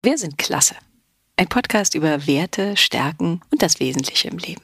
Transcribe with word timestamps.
Wir 0.00 0.16
sind 0.16 0.38
klasse. 0.38 0.76
Ein 1.36 1.48
Podcast 1.48 1.96
über 1.96 2.28
Werte, 2.28 2.76
Stärken 2.76 3.40
und 3.50 3.62
das 3.62 3.80
Wesentliche 3.80 4.28
im 4.28 4.38
Leben. 4.38 4.62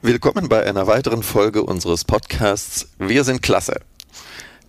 Willkommen 0.00 0.48
bei 0.48 0.64
einer 0.64 0.86
weiteren 0.86 1.24
Folge 1.24 1.64
unseres 1.64 2.04
Podcasts 2.04 2.88
Wir 3.00 3.24
sind 3.24 3.42
klasse. 3.42 3.80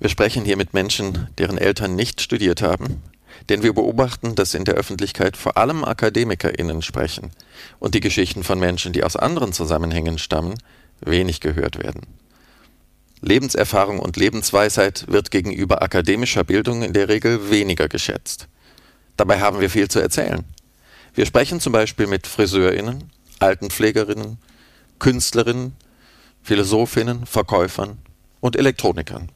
Wir 0.04 0.10
sprechen 0.10 0.44
hier 0.44 0.58
mit 0.58 0.74
Menschen, 0.74 1.30
deren 1.38 1.58
Eltern 1.58 1.96
nicht 1.96 2.20
studiert 2.20 2.62
haben, 2.62 3.02
denn 3.48 3.64
wir 3.64 3.72
beobachten, 3.72 4.36
dass 4.36 4.54
in 4.54 4.66
der 4.66 4.74
Öffentlichkeit 4.74 5.38
vor 5.38 5.56
allem 5.56 5.86
AkademikerInnen 5.86 6.82
sprechen 6.82 7.32
und 7.80 7.96
die 7.96 8.02
Geschichten 8.02 8.44
von 8.44 8.60
Menschen, 8.60 8.92
die 8.92 9.06
aus 9.06 9.16
anderen 9.16 9.54
Zusammenhängen 9.54 10.18
stammen, 10.18 10.56
wenig 11.00 11.40
gehört 11.40 11.82
werden. 11.82 12.02
Lebenserfahrung 13.22 14.00
und 14.00 14.18
Lebensweisheit 14.18 15.06
wird 15.08 15.32
gegenüber 15.32 15.82
akademischer 15.82 16.44
Bildung 16.44 16.84
in 16.84 16.92
der 16.92 17.08
Regel 17.08 17.50
weniger 17.50 17.88
geschätzt. 17.88 18.50
Dabei 19.16 19.40
haben 19.40 19.62
wir 19.62 19.70
viel 19.70 19.88
zu 19.88 20.02
erzählen. 20.02 20.44
Wir 21.14 21.26
sprechen 21.26 21.62
zum 21.62 21.72
Beispiel 21.72 22.08
mit 22.08 22.28
FriseurInnen, 22.28 23.10
Altenpflegerinnen, 23.40 24.38
Künstlerinnen, 25.00 25.78
Philosophinnen, 26.42 27.26
Verkäufern 27.26 28.00
und 28.42 28.58
Elektronikern. 28.58 29.30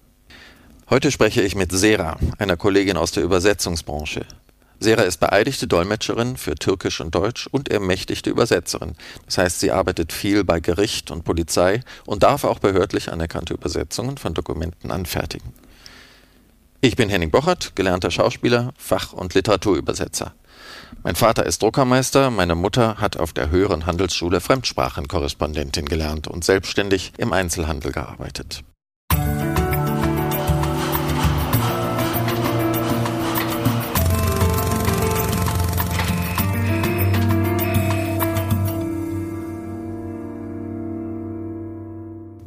Heute 0.89 1.11
spreche 1.11 1.41
ich 1.41 1.53
mit 1.53 1.73
Sera, 1.73 2.17
einer 2.37 2.55
Kollegin 2.55 2.95
aus 2.95 3.11
der 3.11 3.21
Übersetzungsbranche. 3.21 4.25
Sera 4.79 5.01
ist 5.01 5.19
beeidigte 5.19 5.67
Dolmetscherin 5.67 6.37
für 6.37 6.55
Türkisch 6.55 7.01
und 7.01 7.13
Deutsch 7.13 7.45
und 7.51 7.67
ermächtigte 7.67 8.29
Übersetzerin. 8.29 8.95
Das 9.25 9.37
heißt, 9.37 9.59
sie 9.59 9.71
arbeitet 9.71 10.13
viel 10.13 10.45
bei 10.45 10.61
Gericht 10.61 11.11
und 11.11 11.25
Polizei 11.25 11.81
und 12.05 12.23
darf 12.23 12.45
auch 12.45 12.59
behördlich 12.59 13.11
anerkannte 13.11 13.55
Übersetzungen 13.55 14.17
von 14.17 14.33
Dokumenten 14.33 14.89
anfertigen. 14.89 15.51
Ich 16.79 16.95
bin 16.95 17.09
Henning 17.09 17.31
Bochert, 17.31 17.75
gelernter 17.75 18.09
Schauspieler, 18.09 18.71
Fach- 18.77 19.11
und 19.11 19.33
Literaturübersetzer. 19.33 20.35
Mein 21.03 21.15
Vater 21.15 21.45
ist 21.45 21.63
Druckermeister, 21.63 22.31
meine 22.31 22.55
Mutter 22.55 22.95
hat 23.01 23.17
auf 23.17 23.33
der 23.33 23.49
höheren 23.49 23.87
Handelsschule 23.87 24.39
Fremdsprachenkorrespondentin 24.39 25.87
gelernt 25.87 26.29
und 26.29 26.45
selbstständig 26.45 27.11
im 27.17 27.33
Einzelhandel 27.33 27.91
gearbeitet. 27.91 28.63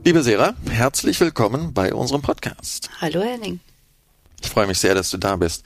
Liebe 0.03 0.23
Sera, 0.23 0.55
herzlich 0.70 1.20
willkommen 1.20 1.75
bei 1.75 1.93
unserem 1.93 2.23
Podcast. 2.23 2.89
Hallo 3.03 3.20
Henning. 3.20 3.61
Ich 4.41 4.48
freue 4.48 4.67
mich 4.67 4.79
sehr, 4.79 4.95
dass 4.95 5.11
du 5.11 5.19
da 5.19 5.37
bist. 5.37 5.62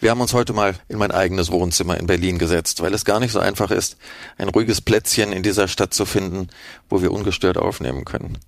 Wir 0.00 0.10
haben 0.10 0.22
uns 0.22 0.32
heute 0.32 0.54
mal 0.54 0.76
in 0.88 0.96
mein 0.96 1.10
eigenes 1.10 1.52
Wohnzimmer 1.52 1.98
in 1.98 2.06
Berlin 2.06 2.38
gesetzt, 2.38 2.80
weil 2.80 2.94
es 2.94 3.04
gar 3.04 3.20
nicht 3.20 3.32
so 3.32 3.38
einfach 3.38 3.70
ist, 3.70 3.98
ein 4.38 4.48
ruhiges 4.48 4.80
Plätzchen 4.80 5.30
in 5.30 5.42
dieser 5.42 5.68
Stadt 5.68 5.92
zu 5.92 6.06
finden, 6.06 6.48
wo 6.88 7.02
wir 7.02 7.12
ungestört 7.12 7.58
aufnehmen 7.58 8.06
können. 8.06 8.38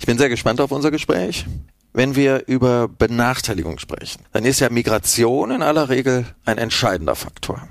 Ich 0.00 0.06
bin 0.06 0.18
sehr 0.18 0.28
gespannt 0.28 0.60
auf 0.60 0.72
unser 0.72 0.90
Gespräch. 0.90 1.46
Wenn 1.92 2.16
wir 2.16 2.48
über 2.48 2.88
Benachteiligung 2.88 3.78
sprechen, 3.78 4.24
dann 4.32 4.44
ist 4.44 4.58
ja 4.58 4.68
Migration 4.68 5.52
in 5.52 5.62
aller 5.62 5.90
Regel 5.90 6.26
ein 6.44 6.58
entscheidender 6.58 7.14
Faktor. 7.14 7.68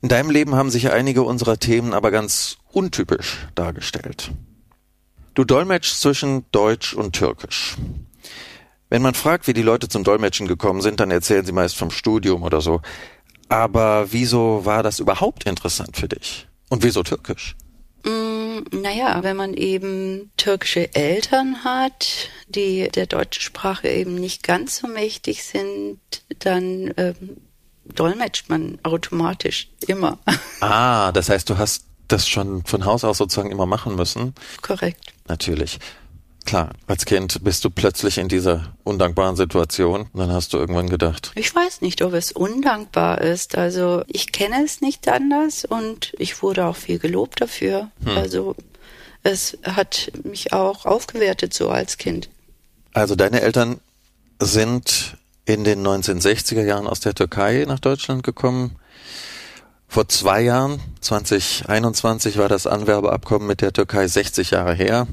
In 0.00 0.08
deinem 0.08 0.30
Leben 0.30 0.54
haben 0.54 0.70
sich 0.70 0.92
einige 0.92 1.24
unserer 1.24 1.58
Themen 1.58 1.92
aber 1.92 2.12
ganz 2.12 2.58
untypisch 2.70 3.48
dargestellt. 3.56 4.30
Du 5.40 5.44
dolmetschst 5.46 6.02
zwischen 6.02 6.44
Deutsch 6.52 6.92
und 6.92 7.14
Türkisch. 7.14 7.76
Wenn 8.90 9.00
man 9.00 9.14
fragt, 9.14 9.46
wie 9.46 9.54
die 9.54 9.62
Leute 9.62 9.88
zum 9.88 10.04
Dolmetschen 10.04 10.46
gekommen 10.46 10.82
sind, 10.82 11.00
dann 11.00 11.10
erzählen 11.10 11.46
sie 11.46 11.52
meist 11.52 11.78
vom 11.78 11.90
Studium 11.90 12.42
oder 12.42 12.60
so. 12.60 12.82
Aber 13.48 14.12
wieso 14.12 14.66
war 14.66 14.82
das 14.82 14.98
überhaupt 14.98 15.46
interessant 15.46 15.96
für 15.96 16.08
dich? 16.08 16.46
Und 16.68 16.82
wieso 16.82 17.02
türkisch? 17.02 17.56
Mm, 18.04 18.64
naja, 18.82 19.22
wenn 19.22 19.34
man 19.34 19.54
eben 19.54 20.30
türkische 20.36 20.94
Eltern 20.94 21.64
hat, 21.64 22.28
die 22.48 22.90
der 22.90 23.06
deutschen 23.06 23.40
Sprache 23.40 23.88
eben 23.88 24.16
nicht 24.16 24.42
ganz 24.42 24.76
so 24.76 24.88
mächtig 24.88 25.42
sind, 25.42 26.00
dann 26.40 26.92
ähm, 26.98 27.38
dolmetscht 27.86 28.50
man 28.50 28.78
automatisch 28.82 29.70
immer. 29.86 30.18
Ah, 30.60 31.10
das 31.12 31.30
heißt, 31.30 31.48
du 31.48 31.56
hast 31.56 31.86
das 32.12 32.28
schon 32.28 32.64
von 32.64 32.84
Haus 32.84 33.04
aus 33.04 33.18
sozusagen 33.18 33.50
immer 33.50 33.66
machen 33.66 33.96
müssen? 33.96 34.34
Korrekt. 34.62 35.12
Natürlich. 35.28 35.78
Klar, 36.44 36.70
als 36.86 37.04
Kind 37.04 37.44
bist 37.44 37.64
du 37.64 37.70
plötzlich 37.70 38.18
in 38.18 38.28
dieser 38.28 38.74
undankbaren 38.82 39.36
Situation 39.36 40.08
und 40.12 40.18
dann 40.18 40.32
hast 40.32 40.52
du 40.52 40.58
irgendwann 40.58 40.88
gedacht. 40.88 41.32
Ich 41.34 41.54
weiß 41.54 41.80
nicht, 41.82 42.02
ob 42.02 42.14
es 42.14 42.32
undankbar 42.32 43.20
ist. 43.20 43.56
Also 43.56 44.02
ich 44.06 44.32
kenne 44.32 44.64
es 44.64 44.80
nicht 44.80 45.06
anders 45.08 45.64
und 45.64 46.12
ich 46.18 46.42
wurde 46.42 46.66
auch 46.66 46.76
viel 46.76 46.98
gelobt 46.98 47.40
dafür. 47.40 47.90
Hm. 48.04 48.16
Also 48.16 48.56
es 49.22 49.58
hat 49.62 50.10
mich 50.24 50.52
auch 50.52 50.86
aufgewertet 50.86 51.52
so 51.52 51.68
als 51.68 51.98
Kind. 51.98 52.30
Also 52.94 53.14
deine 53.14 53.42
Eltern 53.42 53.78
sind 54.40 55.18
in 55.44 55.64
den 55.64 55.86
1960er 55.86 56.64
Jahren 56.64 56.86
aus 56.86 57.00
der 57.00 57.14
Türkei 57.14 57.64
nach 57.68 57.80
Deutschland 57.80 58.22
gekommen. 58.22 58.76
Vor 59.92 60.08
zwei 60.08 60.42
Jahren, 60.42 60.80
2021, 61.00 62.38
war 62.38 62.48
das 62.48 62.68
Anwerbeabkommen 62.68 63.48
mit 63.48 63.60
der 63.60 63.72
Türkei 63.72 64.06
60 64.06 64.52
Jahre 64.52 64.72
her. 64.72 65.08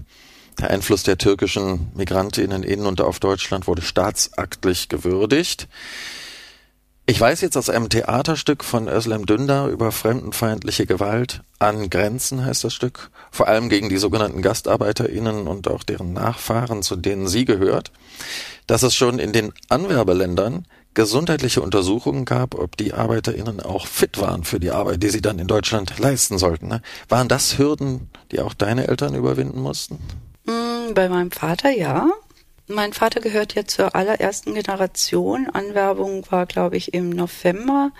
Der 0.60 0.70
Einfluss 0.70 1.02
der 1.02 1.18
türkischen 1.18 1.92
Migrantinnen 1.96 2.62
in 2.62 2.86
und 2.86 3.02
auf 3.02 3.20
Deutschland 3.20 3.66
wurde 3.66 3.82
staatsaktlich 3.82 4.88
gewürdigt. 4.88 5.68
Ich 7.08 7.20
weiß 7.20 7.42
jetzt 7.42 7.58
aus 7.58 7.72
einem 7.72 7.90
Theaterstück 7.90 8.64
von 8.64 8.88
Özlem 8.88 9.26
Dündar 9.26 9.68
über 9.70 9.92
fremdenfeindliche 9.92 10.86
Gewalt 10.86 11.42
an 11.58 11.90
Grenzen 11.90 12.46
heißt 12.46 12.64
das 12.64 12.76
Stück, 12.76 13.09
vor 13.32 13.48
allem 13.48 13.70
gegen 13.70 13.90
die 13.90 13.98
sogenannten 13.98 14.44
GastarbeiterInnen 14.44 15.48
und 15.48 15.68
auch 15.68 15.82
deren 15.82 16.14
Nachfahren, 16.14 16.84
zu 16.84 16.96
denen 16.96 17.28
sie 17.28 17.46
gehört, 17.46 17.92
dass 18.68 18.84
es 18.84 18.94
schon 18.94 19.18
in 19.18 19.34
den 19.34 19.54
Anwerbeländern 19.70 20.68
gesundheitliche 20.97 21.62
Untersuchungen 21.62 22.25
gab, 22.25 22.56
ob 22.56 22.75
die 22.75 22.91
ArbeiterInnen 22.91 23.59
auch 23.59 23.85
fit 23.85 24.19
waren 24.19 24.44
für 24.44 24.59
die 24.59 24.72
Arbeit, 24.72 25.03
die 25.03 25.09
sie 25.09 25.22
dann 25.22 25.38
in 25.38 25.46
Deutschland 25.46 26.00
leisten 26.00 26.40
sollten. 26.40 26.68
Ne? 26.68 26.81
Waren 27.08 27.28
das 27.28 27.59
Hürden, 27.59 28.09
die 28.31 28.40
auch 28.40 28.56
deine 28.56 28.88
Eltern 28.88 29.13
überwinden 29.13 29.62
mussten? 29.62 30.00
Mm, 30.46 30.96
bei 30.96 31.08
meinem 31.08 31.30
Vater 31.30 31.69
ja. 31.69 32.09
Mein 32.66 32.94
Vater 32.94 33.22
gehört 33.22 33.53
ja 33.53 33.68
zur 33.68 33.96
allerersten 33.96 34.56
Generation. 34.56 35.47
Anwerbung 35.53 36.25
war, 36.31 36.47
glaube 36.47 36.78
ich, 36.78 36.96
im 36.96 37.12
November. 37.12 37.91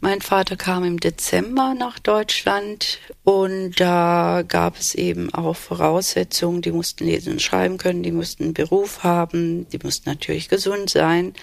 Mein 0.00 0.20
Vater 0.20 0.56
kam 0.56 0.84
im 0.84 1.00
Dezember 1.00 1.74
nach 1.76 1.98
Deutschland 1.98 3.00
und 3.24 3.72
da 3.80 4.44
gab 4.46 4.78
es 4.78 4.94
eben 4.94 5.34
auch 5.34 5.56
Voraussetzungen. 5.56 6.62
Die 6.62 6.70
mussten 6.70 7.06
lesen 7.06 7.32
und 7.32 7.42
schreiben 7.42 7.76
können, 7.76 8.04
die 8.04 8.12
mussten 8.12 8.44
einen 8.44 8.54
Beruf 8.54 9.02
haben, 9.02 9.68
die 9.70 9.80
mussten 9.82 10.08
natürlich 10.08 10.48
gesund 10.48 10.90
sein. 10.90 11.34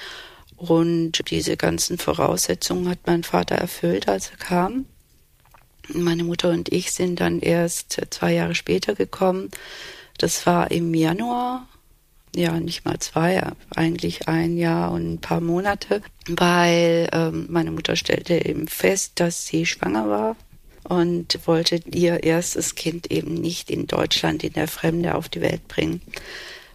Und 0.57 1.29
diese 1.29 1.55
ganzen 1.55 1.99
Voraussetzungen 1.99 2.89
hat 2.89 2.99
mein 3.05 3.23
Vater 3.23 3.55
erfüllt, 3.55 4.09
als 4.09 4.31
er 4.31 4.37
kam. 4.37 4.85
Meine 5.93 6.23
Mutter 6.23 6.49
und 6.49 6.73
ich 6.73 6.91
sind 6.91 7.21
dann 7.21 7.39
erst 7.39 8.01
zwei 8.09 8.33
Jahre 8.33 8.55
später 8.55 8.95
gekommen. 8.95 9.51
Das 10.17 10.45
war 10.47 10.71
im 10.71 10.93
Januar, 10.95 11.67
ja, 12.35 12.59
nicht 12.59 12.85
mal 12.85 12.97
zwei, 12.99 13.41
eigentlich 13.75 14.27
ein 14.27 14.57
Jahr 14.57 14.91
und 14.91 15.13
ein 15.13 15.21
paar 15.21 15.41
Monate, 15.41 16.01
weil 16.27 17.07
ähm, 17.13 17.45
meine 17.49 17.71
Mutter 17.71 17.95
stellte 17.95 18.43
eben 18.43 18.67
fest, 18.67 19.13
dass 19.15 19.45
sie 19.45 19.65
schwanger 19.65 20.09
war 20.09 20.35
und 20.83 21.39
wollte 21.45 21.81
ihr 21.93 22.23
erstes 22.23 22.75
Kind 22.75 23.11
eben 23.11 23.35
nicht 23.35 23.69
in 23.69 23.85
Deutschland 23.87 24.43
in 24.43 24.53
der 24.53 24.67
Fremde 24.67 25.15
auf 25.15 25.29
die 25.29 25.41
Welt 25.41 25.67
bringen. 25.67 26.01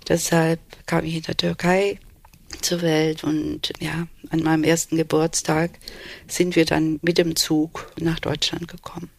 Deshalb 0.08 0.60
kam 0.86 1.04
ich 1.04 1.16
in 1.16 1.22
der 1.22 1.36
Türkei 1.36 1.98
zur 2.62 2.82
Welt 2.82 3.24
und 3.24 3.72
ja, 3.80 4.06
an 4.30 4.42
meinem 4.42 4.64
ersten 4.64 4.96
Geburtstag 4.96 5.70
sind 6.26 6.56
wir 6.56 6.64
dann 6.64 6.98
mit 7.02 7.18
dem 7.18 7.36
Zug 7.36 7.92
nach 7.98 8.20
Deutschland 8.20 8.68
gekommen. 8.68 9.10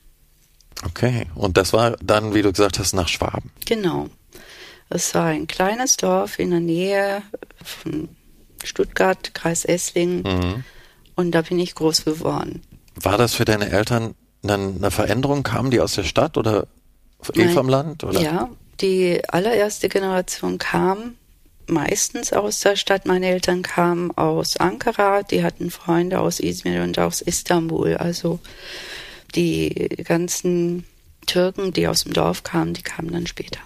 Okay, 0.86 1.28
und 1.36 1.57
das 1.57 1.74
war 1.74 1.92
dann, 2.04 2.34
wie 2.34 2.42
du 2.42 2.51
gesagt 2.51 2.80
hast, 2.80 2.94
nach 2.94 3.07
Schwaben. 3.07 3.51
Genau. 3.66 4.10
Es 4.90 5.16
war 5.16 5.25
ein 5.25 5.48
kleines 5.48 5.98
Dorf 5.98 6.40
in 6.40 6.51
der 6.51 6.60
Nähe 6.60 7.24
von 7.63 8.10
Stuttgart, 8.63 9.34
Kreis 9.34 9.66
Esslingen. 9.66 10.24
Mhm. 10.24 10.63
Und 11.16 11.31
da 11.31 11.42
bin 11.42 11.60
ich 11.60 11.75
groß 11.75 12.06
geworden. 12.06 12.62
War 12.95 13.18
das 13.18 13.34
für 13.34 13.45
deine 13.45 13.69
Eltern 13.69 14.16
dann 14.42 14.78
eine 14.78 14.92
Veränderung? 14.92 15.44
Kamen 15.44 15.72
die 15.72 15.80
aus 15.80 15.94
der 15.94 16.04
Stadt 16.04 16.38
oder 16.38 16.68
eh 17.34 17.48
vom 17.50 17.69
Land? 17.69 18.04
Oder? 18.04 18.19
Ja, 18.19 18.50
die 18.81 19.22
allererste 19.30 19.90
Generation 19.90 20.57
kam 20.57 21.16
meistens 21.68 22.33
aus 22.33 22.62
der 22.62 22.75
Stadt. 22.75 23.06
Meine 23.06 23.27
Eltern 23.27 23.62
kamen 23.62 24.12
aus 24.12 24.57
Ankara, 24.57 25.24
die 25.24 25.44
hatten 25.44 25.71
Freunde 25.71 26.19
aus 26.19 26.39
Izmir 26.39 26.83
und 26.83 27.00
aus 27.00 27.21
Istanbul. 27.21 27.98
Also 27.98 28.39
die 29.36 29.89
ganzen 30.04 30.86
Türken, 31.25 31.74
die 31.74 31.88
aus 31.88 32.04
dem 32.04 32.13
Dorf 32.13 32.44
kamen, 32.44 32.74
die 32.74 32.83
kamen 32.83 33.12
dann 33.12 33.27
später. 33.27 33.60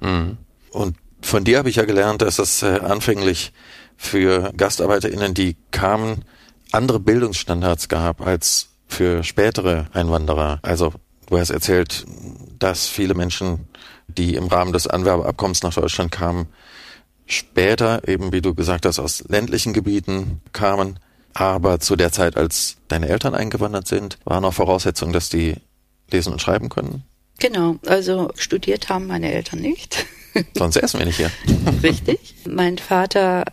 Mhm. 0.00 0.36
Und 0.70 0.96
von 1.20 1.44
dir 1.44 1.58
habe 1.58 1.70
ich 1.70 1.76
ja 1.76 1.84
gelernt, 1.84 2.22
dass 2.22 2.38
es 2.38 2.62
äh, 2.62 2.78
anfänglich 2.80 3.52
für 3.96 4.52
GastarbeiterInnen, 4.56 5.34
die 5.34 5.56
kamen, 5.70 6.24
andere 6.70 7.00
Bildungsstandards 7.00 7.88
gab 7.88 8.20
als 8.20 8.68
für 8.86 9.24
spätere 9.24 9.86
Einwanderer. 9.92 10.60
Also 10.62 10.92
du 11.26 11.38
hast 11.38 11.50
erzählt, 11.50 12.06
dass 12.58 12.86
viele 12.86 13.14
Menschen, 13.14 13.68
die 14.06 14.34
im 14.34 14.46
Rahmen 14.46 14.72
des 14.72 14.86
Anwerbeabkommens 14.86 15.62
nach 15.62 15.74
Deutschland 15.74 16.10
kamen, 16.10 16.46
später 17.28 18.08
eben, 18.08 18.32
wie 18.32 18.40
du 18.40 18.54
gesagt 18.54 18.86
hast, 18.86 18.98
aus 18.98 19.24
ländlichen 19.28 19.72
Gebieten 19.72 20.40
kamen. 20.52 20.98
Aber 21.34 21.78
zu 21.78 21.94
der 21.94 22.10
Zeit, 22.10 22.36
als 22.36 22.78
deine 22.88 23.08
Eltern 23.08 23.34
eingewandert 23.34 23.86
sind, 23.86 24.18
war 24.24 24.40
noch 24.40 24.54
Voraussetzung, 24.54 25.12
dass 25.12 25.28
die 25.28 25.54
lesen 26.10 26.32
und 26.32 26.42
schreiben 26.42 26.68
können? 26.68 27.04
Genau, 27.38 27.76
also 27.86 28.32
studiert 28.34 28.88
haben 28.88 29.06
meine 29.06 29.32
Eltern 29.32 29.60
nicht. 29.60 30.06
Sonst 30.54 30.76
essen 30.76 30.98
wir 30.98 31.06
nicht 31.06 31.18
hier. 31.18 31.30
Richtig. 31.82 32.34
Mein 32.48 32.78
Vater 32.78 33.44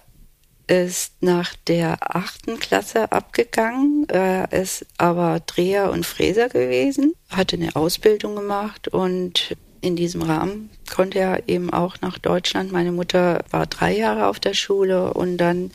ist 0.68 1.22
nach 1.22 1.54
der 1.68 2.16
achten 2.16 2.60
Klasse 2.60 3.12
abgegangen. 3.12 4.07
Er 4.10 4.51
ist 4.51 4.86
aber 4.98 5.42
Dreher 5.45 5.92
und 5.92 6.06
Fräser 6.06 6.50
gewesen, 6.50 7.13
hatte 7.30 7.57
eine 7.57 7.75
Ausbildung 7.75 8.36
gemacht 8.36 8.88
und 8.88 9.56
in 9.86 9.96
diesem 9.96 10.24
Rahmen 10.24 10.72
konnte 10.94 11.20
er 11.20 11.48
eben 11.48 11.72
auch 11.72 12.02
nach 12.02 12.18
Deutschland. 12.18 12.72
Meine 12.72 12.92
Mutter 12.92 13.44
war 13.52 13.68
drei 13.68 13.96
Jahre 13.96 14.28
auf 14.28 14.40
der 14.40 14.56
Schule 14.56 15.14
und 15.14 15.38
dann 15.38 15.72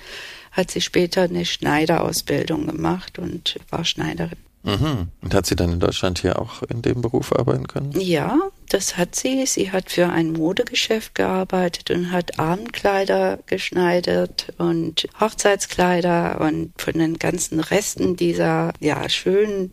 hat 0.51 0.71
sie 0.71 0.81
später 0.81 1.23
eine 1.23 1.45
Schneiderausbildung 1.45 2.67
gemacht 2.67 3.19
und 3.19 3.61
war 3.71 3.85
Schneiderin. 3.85 4.50
Mhm. 4.63 5.09
Und 5.23 5.35
hat 5.35 5.47
sie 5.47 5.57
dann 5.57 5.73
in 5.73 5.81
Deutschland 5.81 6.19
hier 6.19 6.39
auch 6.39 6.63
in 6.65 6.83
dem 6.83 7.01
Beruf 7.01 7.33
arbeiten 7.33 7.67
können? 7.67 7.93
Ja, 7.99 8.39
das 8.69 8.99
hat 8.99 9.15
sie. 9.15 9.47
Sie 9.47 9.73
hat 9.73 9.91
für 9.91 10.11
ein 10.11 10.33
Modegeschäft 10.33 11.15
gearbeitet 11.15 11.91
und 11.91 12.13
hat 12.13 12.39
Abendkleider 12.39 13.39
geschneidert 13.47 14.53
und 14.59 15.09
Hochzeitskleider 15.19 16.41
und 16.43 16.73
von 16.77 16.95
den 16.95 17.19
ganzen 17.19 17.61
Resten 17.61 18.17
dieser 18.17 18.75
ja 18.81 19.09
schönen 19.09 19.71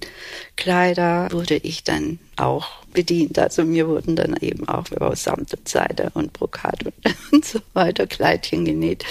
Kleider 0.55 1.27
wurde 1.31 1.57
ich 1.57 1.83
dann 1.83 2.19
auch 2.37 2.67
bedient. 2.93 3.37
Also 3.37 3.65
mir 3.65 3.87
wurden 3.87 4.15
dann 4.15 4.37
eben 4.37 4.67
auch 4.69 4.85
aus 4.99 5.23
Samt 5.23 5.53
und 5.53 5.67
Seide 5.67 6.11
und 6.13 6.31
Brokat 6.33 6.85
und, 6.85 6.93
und 7.31 7.45
so 7.45 7.59
weiter 7.73 8.07
Kleidchen 8.07 8.63
genäht. 8.63 9.03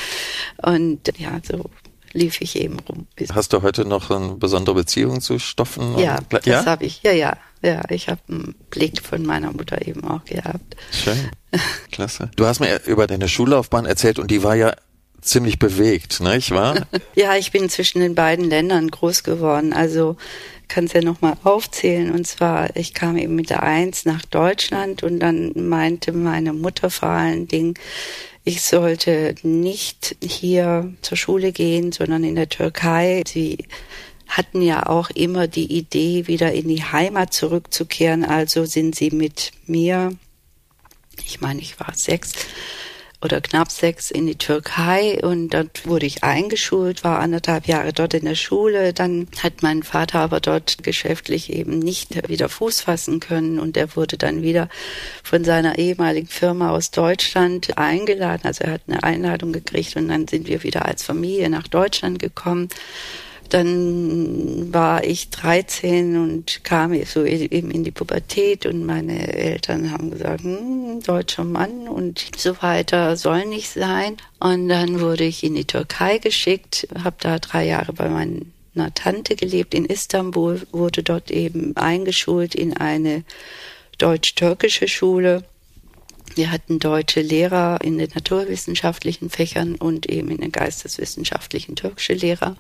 Und 0.62 1.12
ja, 1.19 1.38
so 1.46 1.70
lief 2.12 2.40
ich 2.40 2.56
eben 2.56 2.78
rum. 2.80 3.06
Hast 3.32 3.52
du 3.52 3.62
heute 3.62 3.84
noch 3.84 4.10
eine 4.10 4.34
besondere 4.34 4.74
Beziehung 4.74 5.20
zu 5.20 5.38
Stoffen? 5.38 5.98
Ja, 5.98 6.18
das 6.30 6.44
ja? 6.44 6.64
habe 6.64 6.84
ich. 6.84 7.02
Ja, 7.02 7.12
ja. 7.12 7.36
Ja, 7.62 7.82
ich 7.88 8.08
habe 8.08 8.20
einen 8.28 8.54
Blick 8.70 9.02
von 9.02 9.24
meiner 9.24 9.50
Mutter 9.50 9.86
eben 9.86 10.04
auch 10.04 10.24
gehabt. 10.24 10.76
Schön. 10.92 11.30
Klasse. 11.90 12.30
Du 12.36 12.46
hast 12.46 12.60
mir 12.60 12.80
über 12.86 13.06
deine 13.06 13.28
Schullaufbahn 13.28 13.86
erzählt 13.86 14.18
und 14.18 14.30
die 14.30 14.42
war 14.42 14.54
ja 14.54 14.74
ziemlich 15.22 15.58
bewegt, 15.58 16.20
nicht 16.20 16.50
wahr? 16.52 16.86
ja, 17.14 17.34
ich 17.36 17.50
bin 17.52 17.68
zwischen 17.68 18.00
den 18.00 18.14
beiden 18.14 18.44
Ländern 18.44 18.88
groß 18.88 19.22
geworden. 19.22 19.72
Also 19.72 20.16
kann 20.68 20.84
es 20.84 20.92
ja 20.92 21.02
nochmal 21.02 21.36
aufzählen. 21.44 22.12
Und 22.12 22.26
zwar, 22.26 22.74
ich 22.76 22.94
kam 22.94 23.16
eben 23.16 23.34
mit 23.34 23.50
der 23.50 23.62
Eins 23.62 24.04
nach 24.04 24.24
Deutschland 24.24 25.02
und 25.02 25.20
dann 25.20 25.52
meinte 25.54 26.12
meine 26.12 26.52
Mutter 26.52 26.90
vor 26.90 27.08
allen 27.08 27.48
Dingen, 27.48 27.74
ich 28.48 28.62
sollte 28.62 29.34
nicht 29.43 30.16
hier 30.22 30.94
zur 31.02 31.16
Schule 31.16 31.50
gehen, 31.50 31.90
sondern 31.90 32.22
in 32.22 32.37
der 32.37 32.48
Türkei. 32.48 33.25
Sie 33.26 33.58
hatten 34.28 34.62
ja 34.62 34.87
auch 34.87 35.10
immer 35.10 35.48
die 35.48 35.76
Idee, 35.76 36.28
wieder 36.28 36.52
in 36.52 36.69
die 36.69 36.84
Heimat 36.84 37.32
zurückzukehren. 37.32 38.25
Also 38.25 38.64
sind 38.64 38.94
sie 38.94 39.10
mit 39.10 39.50
mir, 39.66 40.12
ich 41.25 41.40
meine, 41.40 41.60
ich 41.60 41.81
war 41.81 41.93
sechs, 41.96 42.34
oder 43.22 43.40
knapp 43.40 43.70
sechs 43.70 44.10
in 44.10 44.26
die 44.26 44.36
Türkei 44.36 45.18
und 45.22 45.50
dort 45.50 45.86
wurde 45.86 46.06
ich 46.06 46.22
eingeschult, 46.22 47.02
war 47.02 47.18
anderthalb 47.18 47.66
Jahre 47.66 47.92
dort 47.92 48.14
in 48.14 48.24
der 48.24 48.34
Schule. 48.34 48.92
Dann 48.92 49.26
hat 49.42 49.62
mein 49.62 49.82
Vater 49.82 50.20
aber 50.20 50.40
dort 50.40 50.82
geschäftlich 50.82 51.52
eben 51.52 51.78
nicht 51.78 52.28
wieder 52.28 52.48
Fuß 52.48 52.82
fassen 52.82 53.20
können 53.20 53.58
und 53.58 53.76
er 53.76 53.96
wurde 53.96 54.16
dann 54.16 54.42
wieder 54.42 54.68
von 55.22 55.44
seiner 55.44 55.78
ehemaligen 55.78 56.28
Firma 56.28 56.70
aus 56.70 56.90
Deutschland 56.90 57.78
eingeladen. 57.78 58.42
Also 58.44 58.64
er 58.64 58.72
hat 58.72 58.82
eine 58.86 59.02
Einladung 59.02 59.52
gekriegt 59.52 59.96
und 59.96 60.08
dann 60.08 60.28
sind 60.28 60.46
wir 60.46 60.62
wieder 60.62 60.84
als 60.84 61.02
Familie 61.02 61.48
nach 61.48 61.68
Deutschland 61.68 62.18
gekommen. 62.18 62.68
Dann 63.50 64.72
war 64.72 65.04
ich 65.04 65.31
13 65.31 66.16
und 66.16 66.64
kam 66.64 66.93
so 67.04 67.25
eben 67.25 67.70
in 67.70 67.84
die 67.84 67.90
Pubertät 67.90 68.66
und 68.66 68.84
meine 68.84 69.32
Eltern 69.32 69.93
haben 69.93 70.10
gesagt, 70.10 70.43
hm, 70.43 71.00
deutscher 71.02 71.44
Mann 71.44 71.88
und 71.88 72.26
so 72.37 72.60
weiter 72.62 73.16
soll 73.16 73.46
nicht 73.46 73.70
sein. 73.70 74.16
Und 74.40 74.69
dann 74.69 75.00
wurde 75.00 75.25
ich 75.25 75.44
in 75.44 75.54
die 75.54 75.64
Türkei 75.64 76.19
geschickt, 76.19 76.88
habe 77.02 77.16
da 77.20 77.38
drei 77.38 77.66
Jahre 77.66 77.93
bei 77.93 78.08
meiner 78.08 78.94
Tante 78.94 79.37
gelebt 79.37 79.75
in 79.75 79.84
Istanbul, 79.84 80.62
wurde 80.72 81.02
dort 81.02 81.31
eben 81.31 81.76
eingeschult 81.76 82.54
in 82.54 82.76
eine 82.76 83.22
deutsch-türkische 83.99 84.88
Schule. 84.88 85.44
Wir 86.34 86.50
hatten 86.50 86.78
deutsche 86.78 87.22
Lehrer 87.22 87.78
in 87.82 87.99
den 87.99 88.10
naturwissenschaftlichen 88.14 89.31
Fächern 89.31 89.76
und 89.76 90.06
eben 90.06 90.31
in 90.31 90.38
den 90.38 90.52
geisteswissenschaftlichen 90.52 91.76
türkische 91.76 92.14
Lehrer. 92.14 92.56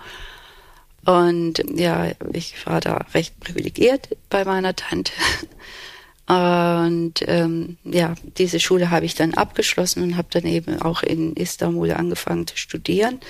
Und 1.06 1.62
ja, 1.74 2.10
ich 2.32 2.66
war 2.66 2.80
da 2.80 3.06
recht 3.14 3.38
privilegiert 3.40 4.08
bei 4.28 4.44
meiner 4.44 4.74
Tante. 4.74 5.12
Und 6.28 7.14
ähm, 7.28 7.76
ja, 7.84 8.14
diese 8.36 8.58
Schule 8.58 8.90
habe 8.90 9.06
ich 9.06 9.14
dann 9.14 9.34
abgeschlossen 9.34 10.02
und 10.02 10.16
habe 10.16 10.26
dann 10.32 10.44
eben 10.44 10.82
auch 10.82 11.04
in 11.04 11.34
Istanbul 11.34 11.92
angefangen 11.92 12.48
zu 12.48 12.56
studieren. 12.56 13.20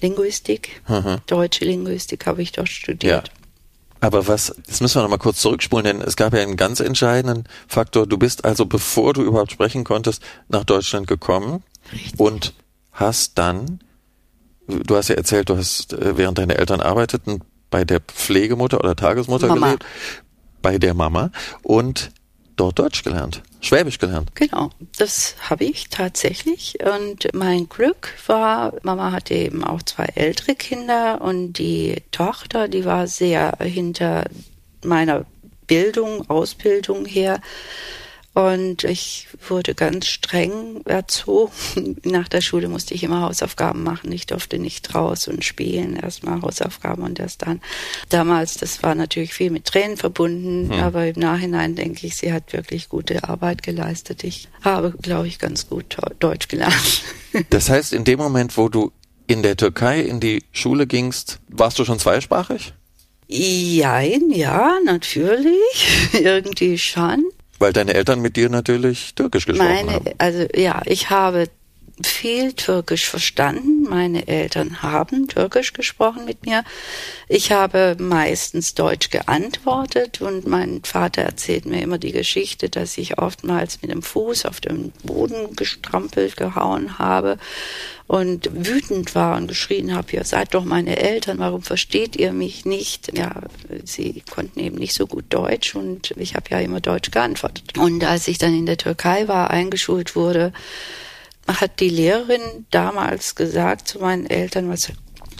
Linguistik, 0.00 0.80
mhm. 0.88 1.18
deutsche 1.26 1.66
Linguistik 1.66 2.24
habe 2.24 2.40
ich 2.40 2.52
dort 2.52 2.70
studiert. 2.70 3.28
Ja. 3.28 3.34
Aber 4.00 4.26
was, 4.26 4.54
jetzt 4.66 4.80
müssen 4.80 4.96
wir 4.96 5.02
nochmal 5.02 5.18
kurz 5.18 5.40
zurückspulen, 5.40 5.84
denn 5.84 6.00
es 6.00 6.16
gab 6.16 6.32
ja 6.32 6.40
einen 6.40 6.56
ganz 6.56 6.80
entscheidenden 6.80 7.44
Faktor. 7.68 8.06
Du 8.06 8.16
bist 8.16 8.46
also, 8.46 8.64
bevor 8.64 9.12
du 9.12 9.22
überhaupt 9.22 9.52
sprechen 9.52 9.84
konntest, 9.84 10.22
nach 10.48 10.64
Deutschland 10.64 11.06
gekommen 11.06 11.62
Richtig. 11.92 12.20
und 12.20 12.54
hast 12.92 13.36
dann 13.36 13.80
Du 14.66 14.96
hast 14.96 15.08
ja 15.08 15.16
erzählt, 15.16 15.48
du 15.48 15.56
hast 15.56 15.92
äh, 15.92 16.16
während 16.16 16.38
deine 16.38 16.56
Eltern 16.56 16.80
arbeiteten 16.80 17.42
bei 17.70 17.84
der 17.84 18.00
Pflegemutter 18.00 18.78
oder 18.78 18.96
Tagesmutter 18.96 19.48
Mama. 19.48 19.66
gelebt, 19.66 19.84
bei 20.62 20.78
der 20.78 20.94
Mama 20.94 21.30
und 21.62 22.10
dort 22.56 22.78
Deutsch 22.78 23.02
gelernt, 23.02 23.42
Schwäbisch 23.60 23.98
gelernt. 23.98 24.30
Genau, 24.34 24.70
das 24.98 25.36
habe 25.48 25.64
ich 25.64 25.88
tatsächlich. 25.88 26.78
Und 26.84 27.28
mein 27.32 27.68
Glück 27.68 28.14
war, 28.26 28.74
Mama 28.82 29.10
hatte 29.10 29.34
eben 29.34 29.64
auch 29.64 29.82
zwei 29.82 30.04
ältere 30.14 30.54
Kinder 30.54 31.20
und 31.22 31.54
die 31.54 31.96
Tochter, 32.10 32.68
die 32.68 32.84
war 32.84 33.06
sehr 33.06 33.56
hinter 33.60 34.24
meiner 34.84 35.24
Bildung, 35.66 36.28
Ausbildung 36.28 37.06
her 37.06 37.40
und 38.34 38.82
ich 38.82 39.28
wurde 39.48 39.76
ganz 39.76 40.08
streng 40.08 40.82
erzogen. 40.86 41.52
Nach 42.02 42.26
der 42.26 42.40
Schule 42.40 42.68
musste 42.68 42.92
ich 42.92 43.04
immer 43.04 43.20
Hausaufgaben 43.22 43.84
machen. 43.84 44.10
Ich 44.10 44.26
durfte 44.26 44.58
nicht 44.58 44.92
raus 44.92 45.28
und 45.28 45.44
spielen. 45.44 45.94
Erstmal 45.94 46.42
Hausaufgaben 46.42 47.04
und 47.04 47.20
erst 47.20 47.42
dann. 47.42 47.60
Damals, 48.08 48.54
das 48.54 48.82
war 48.82 48.96
natürlich 48.96 49.32
viel 49.34 49.50
mit 49.50 49.66
Tränen 49.66 49.96
verbunden, 49.96 50.68
hm. 50.72 50.80
aber 50.80 51.06
im 51.06 51.20
Nachhinein 51.20 51.76
denke 51.76 52.08
ich, 52.08 52.16
sie 52.16 52.32
hat 52.32 52.52
wirklich 52.52 52.88
gute 52.88 53.22
Arbeit 53.22 53.62
geleistet. 53.62 54.24
Ich 54.24 54.48
habe, 54.62 54.92
glaube 55.00 55.28
ich, 55.28 55.38
ganz 55.38 55.68
gut 55.68 55.96
Deutsch 56.18 56.48
gelernt. 56.48 56.74
Das 57.50 57.68
heißt, 57.68 57.92
in 57.92 58.04
dem 58.04 58.20
Moment, 58.20 58.56
wo 58.56 58.68
du 58.68 58.92
in 59.26 59.42
der 59.42 59.56
Türkei 59.56 60.00
in 60.02 60.20
die 60.20 60.44
Schule 60.52 60.86
gingst, 60.86 61.40
warst 61.48 61.80
du 61.80 61.84
schon 61.84 61.98
zweisprachig? 61.98 62.74
Jein, 63.26 64.30
ja, 64.30 64.78
natürlich. 64.84 66.12
Irgendwie 66.12 66.78
schon. 66.78 67.24
Weil 67.58 67.72
deine 67.72 67.94
Eltern 67.94 68.20
mit 68.20 68.36
dir 68.36 68.48
natürlich 68.48 69.14
Türkisch 69.14 69.46
gesprochen 69.46 69.68
Meine, 69.68 69.92
haben. 69.92 70.06
Also 70.18 70.46
ja, 70.54 70.82
ich 70.86 71.10
habe 71.10 71.48
viel 72.02 72.52
Türkisch 72.54 73.08
verstanden. 73.08 73.84
Meine 73.88 74.26
Eltern 74.26 74.82
haben 74.82 75.28
Türkisch 75.28 75.72
gesprochen 75.72 76.24
mit 76.24 76.44
mir. 76.44 76.64
Ich 77.28 77.52
habe 77.52 77.96
meistens 77.98 78.74
Deutsch 78.74 79.10
geantwortet 79.10 80.20
und 80.20 80.46
mein 80.46 80.82
Vater 80.82 81.22
erzählt 81.22 81.66
mir 81.66 81.82
immer 81.82 81.98
die 81.98 82.12
Geschichte, 82.12 82.68
dass 82.68 82.98
ich 82.98 83.18
oftmals 83.18 83.80
mit 83.82 83.90
dem 83.92 84.02
Fuß 84.02 84.46
auf 84.46 84.60
den 84.60 84.92
Boden 85.04 85.54
gestrampelt, 85.54 86.36
gehauen 86.36 86.98
habe 86.98 87.38
und 88.06 88.50
wütend 88.52 89.14
war 89.14 89.36
und 89.36 89.46
geschrien 89.46 89.94
habe, 89.94 90.12
ihr 90.12 90.24
seid 90.24 90.54
doch 90.54 90.64
meine 90.64 90.96
Eltern, 90.98 91.38
warum 91.38 91.62
versteht 91.62 92.16
ihr 92.16 92.32
mich 92.32 92.64
nicht? 92.64 93.16
Ja, 93.16 93.42
sie 93.84 94.22
konnten 94.30 94.60
eben 94.60 94.76
nicht 94.76 94.94
so 94.94 95.06
gut 95.06 95.24
Deutsch 95.30 95.74
und 95.74 96.12
ich 96.18 96.34
habe 96.34 96.50
ja 96.50 96.58
immer 96.58 96.80
Deutsch 96.80 97.10
geantwortet. 97.10 97.78
Und 97.78 98.04
als 98.04 98.28
ich 98.28 98.38
dann 98.38 98.54
in 98.54 98.66
der 98.66 98.76
Türkei 98.76 99.26
war, 99.26 99.50
eingeschult 99.50 100.16
wurde, 100.16 100.52
hat 101.46 101.80
die 101.80 101.88
Lehrerin 101.88 102.66
damals 102.70 103.34
gesagt 103.34 103.88
zu 103.88 103.98
meinen 103.98 104.26
Eltern, 104.26 104.68
was 104.68 104.90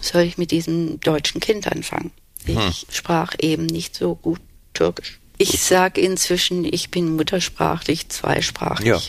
soll 0.01 0.23
ich 0.23 0.39
mit 0.39 0.51
diesem 0.51 1.01
deutschen 1.01 1.41
Kind 1.41 1.71
anfangen? 1.71 2.13
Ich 2.47 2.57
hm. 2.57 2.73
sprach 2.91 3.35
eben 3.41 3.67
nicht 3.67 3.97
so 3.97 4.15
gut 4.15 4.41
Türkisch. 4.75 5.21
Ich 5.39 5.63
sage 5.63 6.01
inzwischen, 6.01 6.65
ich 6.65 6.91
bin 6.91 7.17
muttersprachlich 7.17 8.09
zweisprachig. 8.09 8.87
Ja, 8.87 9.01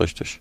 richtig. 0.00 0.40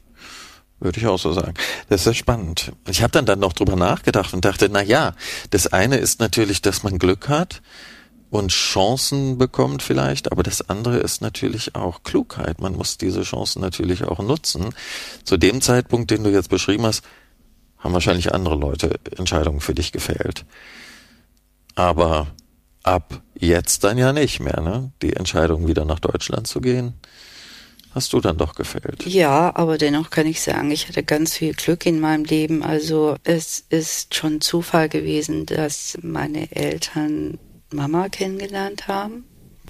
Würde 0.79 0.99
ich 0.99 1.07
auch 1.07 1.17
so 1.17 1.33
sagen. 1.33 1.55
Das 1.89 2.01
ist 2.01 2.03
sehr 2.05 2.13
spannend. 2.13 2.71
Ich 2.87 3.01
habe 3.01 3.11
dann 3.11 3.25
dann 3.25 3.39
noch 3.39 3.53
drüber 3.53 3.75
nachgedacht 3.75 4.33
und 4.33 4.45
dachte, 4.45 4.69
na 4.71 4.81
ja, 4.81 5.15
das 5.49 5.67
eine 5.67 5.97
ist 5.97 6.19
natürlich, 6.19 6.61
dass 6.61 6.83
man 6.83 6.99
Glück 6.99 7.29
hat 7.29 7.61
und 8.29 8.51
Chancen 8.51 9.37
bekommt 9.37 9.81
vielleicht, 9.81 10.31
aber 10.31 10.43
das 10.43 10.69
andere 10.69 10.97
ist 10.97 11.21
natürlich 11.21 11.75
auch 11.75 12.03
Klugheit. 12.03 12.59
Man 12.59 12.75
muss 12.75 12.97
diese 12.97 13.21
Chancen 13.21 13.61
natürlich 13.61 14.03
auch 14.03 14.19
nutzen. 14.19 14.73
Zu 15.23 15.37
dem 15.37 15.61
Zeitpunkt, 15.61 16.11
den 16.11 16.23
du 16.23 16.31
jetzt 16.31 16.49
beschrieben 16.49 16.85
hast, 16.85 17.03
haben 17.77 17.93
wahrscheinlich 17.93 18.33
andere 18.33 18.55
Leute 18.55 18.99
Entscheidungen 19.17 19.61
für 19.61 19.73
dich 19.73 19.91
gefällt. 19.91 20.45
Aber 21.75 22.27
ab 22.83 23.21
jetzt 23.37 23.83
dann 23.83 23.97
ja 23.97 24.11
nicht 24.13 24.39
mehr, 24.39 24.61
ne? 24.61 24.91
Die 25.01 25.13
Entscheidung 25.13 25.67
wieder 25.67 25.85
nach 25.85 25.99
Deutschland 25.99 26.47
zu 26.47 26.59
gehen, 26.59 26.95
hast 27.91 28.13
du 28.13 28.19
dann 28.19 28.37
doch 28.37 28.55
gefällt. 28.55 29.05
Ja, 29.05 29.55
aber 29.55 29.77
dennoch 29.77 30.09
kann 30.09 30.27
ich 30.27 30.41
sagen, 30.41 30.71
ich 30.71 30.87
hatte 30.87 31.03
ganz 31.03 31.35
viel 31.35 31.53
Glück 31.53 31.85
in 31.85 31.99
meinem 31.99 32.25
Leben. 32.25 32.63
Also 32.63 33.15
es 33.23 33.63
ist 33.69 34.15
schon 34.15 34.41
Zufall 34.41 34.89
gewesen, 34.89 35.45
dass 35.45 35.97
meine 36.01 36.51
Eltern 36.51 37.37
Mama 37.71 38.09
kennengelernt 38.09 38.87
haben 38.87 39.25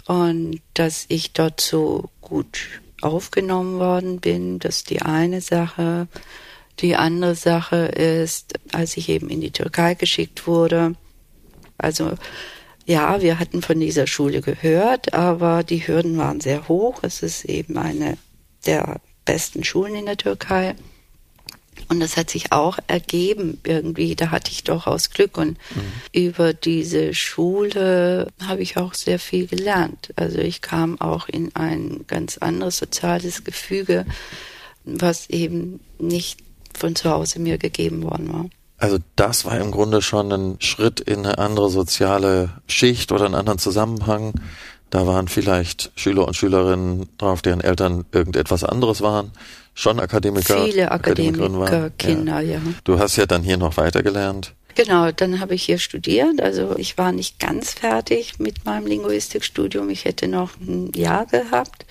und 0.06 0.62
dass 0.74 1.06
ich 1.10 1.34
dort 1.34 1.62
so 1.62 2.10
gut 2.22 2.82
aufgenommen 3.02 3.80
worden 3.80 4.20
bin. 4.20 4.60
Das 4.60 4.78
ist 4.78 4.90
die 4.90 5.02
eine 5.02 5.42
Sache. 5.42 6.08
Die 6.80 6.96
andere 6.96 7.36
Sache 7.36 7.76
ist, 7.76 8.54
als 8.72 8.98
ich 8.98 9.10
eben 9.10 9.30
in 9.30 9.42
die 9.42 9.52
Türkei 9.52 9.96
geschickt 9.96 10.48
wurde, 10.48 10.96
also 11.78 12.14
ja, 12.86 13.22
wir 13.22 13.40
hatten 13.40 13.62
von 13.62 13.80
dieser 13.80 14.08
Schule 14.08 14.42
gehört, 14.42 15.14
aber 15.14 15.64
die 15.64 15.86
Hürden 15.86 16.18
waren 16.18 16.40
sehr 16.40 16.68
hoch. 16.68 17.00
Es 17.02 17.22
ist 17.22 17.44
eben 17.46 17.78
eine 17.78 18.18
der 18.66 19.02
besten 19.26 19.64
Schulen 19.64 19.96
in 19.96 20.06
der 20.06 20.18
Türkei. 20.18 20.76
Und 21.90 22.00
das 22.00 22.18
hat 22.18 22.30
sich 22.30 22.52
auch 22.52 22.80
ergeben 22.88 23.60
irgendwie. 23.64 24.16
Da 24.16 24.32
hatte 24.32 24.52
ich 24.52 24.64
durchaus 24.64 25.10
Glück. 25.10 25.38
Und 25.38 25.58
mhm. 25.76 25.92
über 26.12 26.54
diese 26.54 27.14
Schule 27.14 28.28
habe 28.46 28.62
ich 28.62 28.78
auch 28.78 28.94
sehr 28.94 29.20
viel 29.20 29.48
gelernt. 29.48 30.14
Also 30.16 30.40
ich 30.40 30.62
kam 30.62 31.00
auch 31.00 31.30
in 31.30 31.56
ein 31.56 32.06
ganz 32.08 32.38
anderes 32.38 32.78
soziales 32.78 33.44
Gefüge, 33.44 34.06
was 34.84 35.30
eben 35.30 35.80
nicht 36.00 36.40
von 36.78 36.96
zu 36.96 37.10
Hause 37.10 37.40
mir 37.40 37.58
gegeben 37.58 38.04
worden 38.04 38.32
war. 38.32 38.46
Also 38.78 39.00
das 39.16 39.46
war 39.46 39.60
im 39.60 39.72
Grunde 39.72 40.02
schon 40.02 40.32
ein 40.32 40.58
Schritt 40.60 41.00
in 41.00 41.26
eine 41.26 41.40
andere 41.40 41.70
soziale 41.70 42.52
Schicht 42.68 43.12
oder 43.12 43.26
einen 43.26 43.36
anderen 43.36 43.58
Zusammenhang. 43.60 44.34
Da 44.90 45.06
waren 45.06 45.28
vielleicht 45.28 45.92
Schüler 45.96 46.28
und 46.28 46.36
Schülerinnen 46.36 47.10
drauf, 47.18 47.42
deren 47.42 47.62
Eltern 47.62 48.06
irgendetwas 48.12 48.64
anderes 48.64 49.02
waren. 49.02 49.32
Schon 49.74 50.00
Akademiker. 50.00 50.64
Viele 50.64 50.92
Akademiker, 50.92 51.90
Kinder, 51.92 52.40
ja. 52.40 52.54
ja. 52.54 52.62
Du 52.84 52.98
hast 52.98 53.16
ja 53.18 53.26
dann 53.26 53.44
hier 53.44 53.58
noch 53.58 53.78
weitergelernt. 53.78 54.54
Genau, 54.76 55.12
dann 55.12 55.40
habe 55.40 55.56
ich 55.56 55.64
hier 55.64 55.80
studiert. 55.80 56.40
Also 56.40 56.78
ich 56.78 56.98
war 56.98 57.12
nicht 57.12 57.40
ganz 57.40 57.74
fertig 57.74 58.40
mit 58.40 58.66
meinem 58.66 58.86
Linguistikstudium. 58.86 59.90
Ich 59.90 60.06
hätte 60.06 60.28
noch 60.28 60.52
ein 60.60 60.92
Jahr 60.94 61.26
gehabt. 61.26 61.86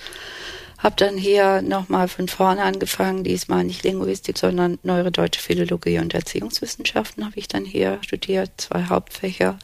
Habe 0.77 0.95
dann 0.95 1.17
hier 1.17 1.61
nochmal 1.61 2.07
von 2.07 2.27
vorne 2.27 2.63
angefangen, 2.63 3.23
diesmal 3.23 3.63
nicht 3.63 3.83
Linguistik, 3.83 4.37
sondern 4.37 4.77
Neuere 4.83 5.11
Deutsche 5.11 5.41
Philologie 5.41 5.99
und 5.99 6.13
Erziehungswissenschaften 6.13 7.25
habe 7.25 7.37
ich 7.37 7.47
dann 7.47 7.65
hier 7.65 7.97
studiert, 8.01 8.51
zwei 8.57 8.85
Hauptfächer 8.85 9.59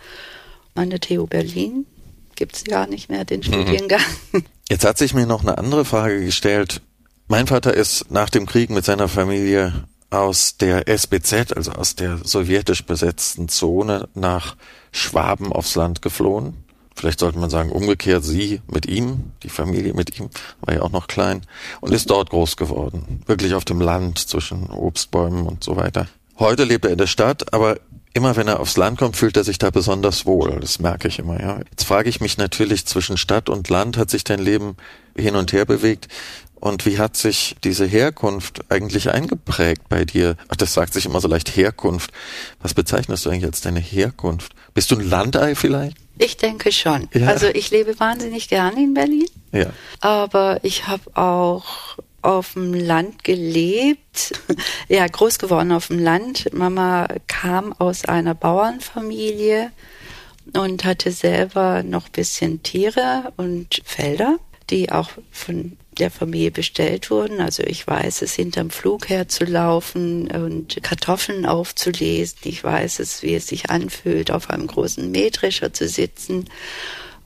an 0.76 0.90
der 0.90 1.00
TU 1.00 1.28
Berlin. 1.28 1.86
Gibt 2.44 2.58
es 2.58 2.66
gar 2.66 2.88
nicht 2.88 3.10
mehr 3.10 3.24
den 3.24 3.40
mhm. 3.40 3.44
Studiengang. 3.44 4.02
Jetzt 4.70 4.84
hat 4.84 4.98
sich 4.98 5.14
mir 5.14 5.26
noch 5.26 5.44
eine 5.44 5.58
andere 5.58 5.86
Frage 5.86 6.26
gestellt. 6.26 6.82
Mein 7.30 7.48
Vater 7.48 7.74
ist 7.74 8.12
nach 8.12 8.30
dem 8.30 8.46
Krieg 8.46 8.70
mit 8.70 8.84
seiner 8.84 9.08
Familie 9.08 9.86
aus 10.10 10.58
der 10.58 10.90
SBZ, 10.90 11.54
also 11.56 11.72
aus 11.72 11.96
der 11.96 12.20
sowjetisch 12.22 12.84
besetzten 12.84 13.48
Zone, 13.48 14.10
nach 14.14 14.58
Schwaben 14.92 15.54
aufs 15.54 15.76
Land 15.76 16.02
geflohen 16.02 16.66
vielleicht 16.96 17.22
sollte 17.22 17.40
man 17.40 17.50
sagen, 17.50 17.72
umgekehrt 17.72 18.24
sie 18.24 18.62
mit 18.68 18.86
ihm, 18.86 19.32
die 19.42 19.50
Familie 19.50 19.94
mit 19.94 20.20
ihm, 20.20 20.30
war 20.62 20.76
ja 20.76 20.82
auch 20.82 20.92
noch 20.92 21.08
klein, 21.08 21.42
und 21.82 21.92
ist 21.94 22.10
dort 22.10 22.30
groß 22.30 22.56
geworden. 22.58 23.24
Wirklich 23.26 23.54
auf 23.56 23.66
dem 23.66 23.82
Land 23.82 24.20
zwischen 24.20 24.70
Obstbäumen 24.70 25.48
und 25.48 25.64
so 25.64 25.76
weiter. 25.76 26.08
Heute 26.38 26.66
lebt 26.66 26.86
er 26.86 26.92
in 26.92 26.98
der 26.98 27.08
Stadt, 27.08 27.54
aber 27.54 27.78
immer 28.14 28.36
wenn 28.36 28.48
er 28.48 28.60
aufs 28.60 28.78
Land 28.78 29.00
kommt, 29.00 29.16
fühlt 29.16 29.38
er 29.38 29.44
sich 29.44 29.58
da 29.58 29.70
besonders 29.70 30.26
wohl. 30.26 30.60
Das 30.60 30.80
merke 30.80 31.08
ich 31.08 31.20
immer, 31.20 31.40
ja. 31.40 31.60
Jetzt 31.70 31.86
frage 31.86 32.10
ich 32.10 32.22
mich 32.22 32.38
natürlich, 32.38 32.86
zwischen 32.86 33.18
Stadt 33.18 33.50
und 33.50 33.70
Land 33.70 33.98
hat 33.98 34.10
sich 34.10 34.24
dein 34.24 34.40
Leben 34.40 34.76
hin 35.16 35.36
und 35.36 35.54
her 35.54 35.66
bewegt. 35.66 36.08
Und 36.56 36.86
wie 36.86 36.98
hat 36.98 37.18
sich 37.18 37.58
diese 37.66 37.86
Herkunft 37.86 38.72
eigentlich 38.72 39.12
eingeprägt 39.12 39.90
bei 39.90 40.06
dir? 40.06 40.38
Ach, 40.48 40.56
das 40.56 40.74
sagt 40.74 40.94
sich 40.94 41.06
immer 41.06 41.20
so 41.20 41.28
leicht 41.28 41.58
Herkunft. 41.58 42.12
Was 42.62 42.74
bezeichnest 42.74 43.26
du 43.26 43.32
eigentlich 43.32 43.46
als 43.46 43.60
deine 43.60 43.82
Herkunft? 43.82 44.54
Bist 44.74 44.90
du 44.90 44.96
ein 44.96 45.10
Landei 45.10 45.56
vielleicht? 45.56 45.98
Ich 46.20 46.38
denke 46.38 46.72
schon. 46.72 47.10
Ja. 47.14 47.28
Also 47.28 47.48
ich 47.48 47.70
lebe 47.72 48.00
wahnsinnig 48.00 48.48
gerne 48.48 48.82
in 48.82 48.94
Berlin. 48.94 49.28
Ja. 49.52 49.72
Aber 50.00 50.60
ich 50.64 50.88
habe 50.88 51.04
auch 51.16 51.98
auf 52.24 52.54
dem 52.54 52.74
Land 52.74 53.24
gelebt, 53.24 54.34
ja, 54.88 55.06
groß 55.08 55.40
geworden 55.40 55.72
auf 55.72 55.88
dem 55.88 56.00
Land. 56.00 56.54
Mama 56.54 57.08
kam 57.28 57.74
aus 57.74 58.06
einer 58.06 58.36
Bauernfamilie 58.36 59.72
und 60.54 60.84
hatte 60.86 61.12
selber 61.12 61.84
noch 61.84 62.10
bisschen 62.10 62.64
Tiere 62.64 63.32
und 63.38 63.82
Felder, 63.86 64.38
die 64.70 64.92
auch 64.92 65.12
von 65.32 65.78
der 65.98 66.12
Familie 66.12 66.52
bestellt 66.52 67.12
wurden. 67.12 67.40
Also 67.40 67.64
ich 67.64 67.86
weiß 67.86 68.22
es, 68.24 68.34
hinterm 68.34 68.70
Flug 68.70 69.10
herzulaufen 69.10 70.30
und 70.32 70.82
Kartoffeln 70.82 71.46
aufzulesen. 71.46 72.40
Ich 72.44 72.64
weiß 72.64 73.00
es, 73.00 73.24
wie 73.24 73.36
es 73.36 73.48
sich 73.48 73.70
anfühlt, 73.70 74.32
auf 74.32 74.50
einem 74.50 74.68
großen 74.68 75.12
Mähdrescher 75.12 75.74
zu 75.74 75.88
sitzen 75.88 76.50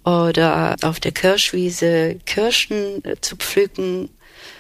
oder 0.04 0.76
auf 0.84 1.00
der 1.00 1.12
Kirschwiese 1.12 2.18
Kirschen 2.26 3.04
zu 3.22 3.36
pflücken. 3.36 4.10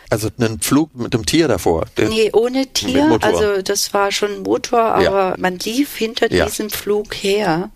Also 0.09 0.29
einen 0.37 0.61
Flug 0.61 0.95
mit 0.95 1.13
dem 1.13 1.25
Tier 1.25 1.47
davor? 1.47 1.85
Nee, 1.97 2.29
ohne 2.33 2.67
Tier. 2.67 3.17
Also 3.21 3.61
das 3.61 3.93
war 3.93 4.11
schon 4.11 4.43
Motor, 4.43 4.79
aber 4.79 5.03
ja. 5.03 5.35
man 5.37 5.59
lief 5.59 5.97
hinter 5.97 6.31
ja. 6.31 6.45
diesem 6.45 6.69
Flug 6.69 7.13
her. 7.13 7.69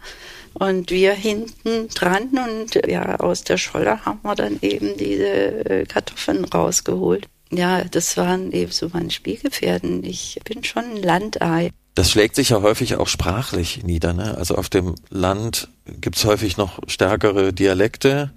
Und 0.54 0.92
wir 0.92 1.14
hinten 1.14 1.88
dran 1.90 2.30
und 2.32 2.76
ja, 2.86 3.16
aus 3.22 3.44
der 3.44 3.58
Scholle 3.58 4.06
haben 4.06 4.20
wir 4.24 4.36
dann 4.36 4.60
eben 4.62 4.98
diese 4.98 5.66
äh, 5.66 5.86
Kartoffeln 5.86 6.44
rausgeholt. 6.44 7.28
Ja, 7.52 7.84
das 7.84 8.18
waren 8.18 8.52
eben 8.52 8.72
so 8.72 8.90
meine 8.92 9.12
Spielgefährten. 9.12 10.04
Ich 10.04 10.40
bin 10.44 10.64
schon 10.64 10.84
ein 10.84 11.04
Landei. 11.04 11.72
Das 11.96 12.12
schlägt 12.12 12.36
sich 12.36 12.50
ja 12.50 12.62
häufig 12.62 12.96
auch 12.96 13.08
sprachlich 13.08 13.84
nieder. 13.84 14.14
Ne? 14.14 14.38
Also 14.38 14.56
auf 14.56 14.70
dem 14.70 14.96
Land 15.10 15.70
gibt's 16.00 16.26
häufig 16.26 16.58
noch 16.58 16.80
stärkere 16.88 17.54
Dialekte 17.54 18.32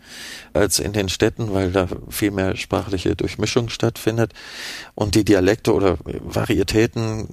als 0.52 0.78
in 0.78 0.92
den 0.92 1.08
Städten, 1.08 1.52
weil 1.52 1.73
da 1.73 1.88
viel 2.08 2.30
mehr 2.30 2.56
sprachliche 2.56 3.16
Durchmischung 3.16 3.68
stattfindet. 3.68 4.32
Und 4.94 5.14
die 5.14 5.25
Dialekte 5.25 5.73
oder 5.75 5.99
Varietäten, 6.04 7.28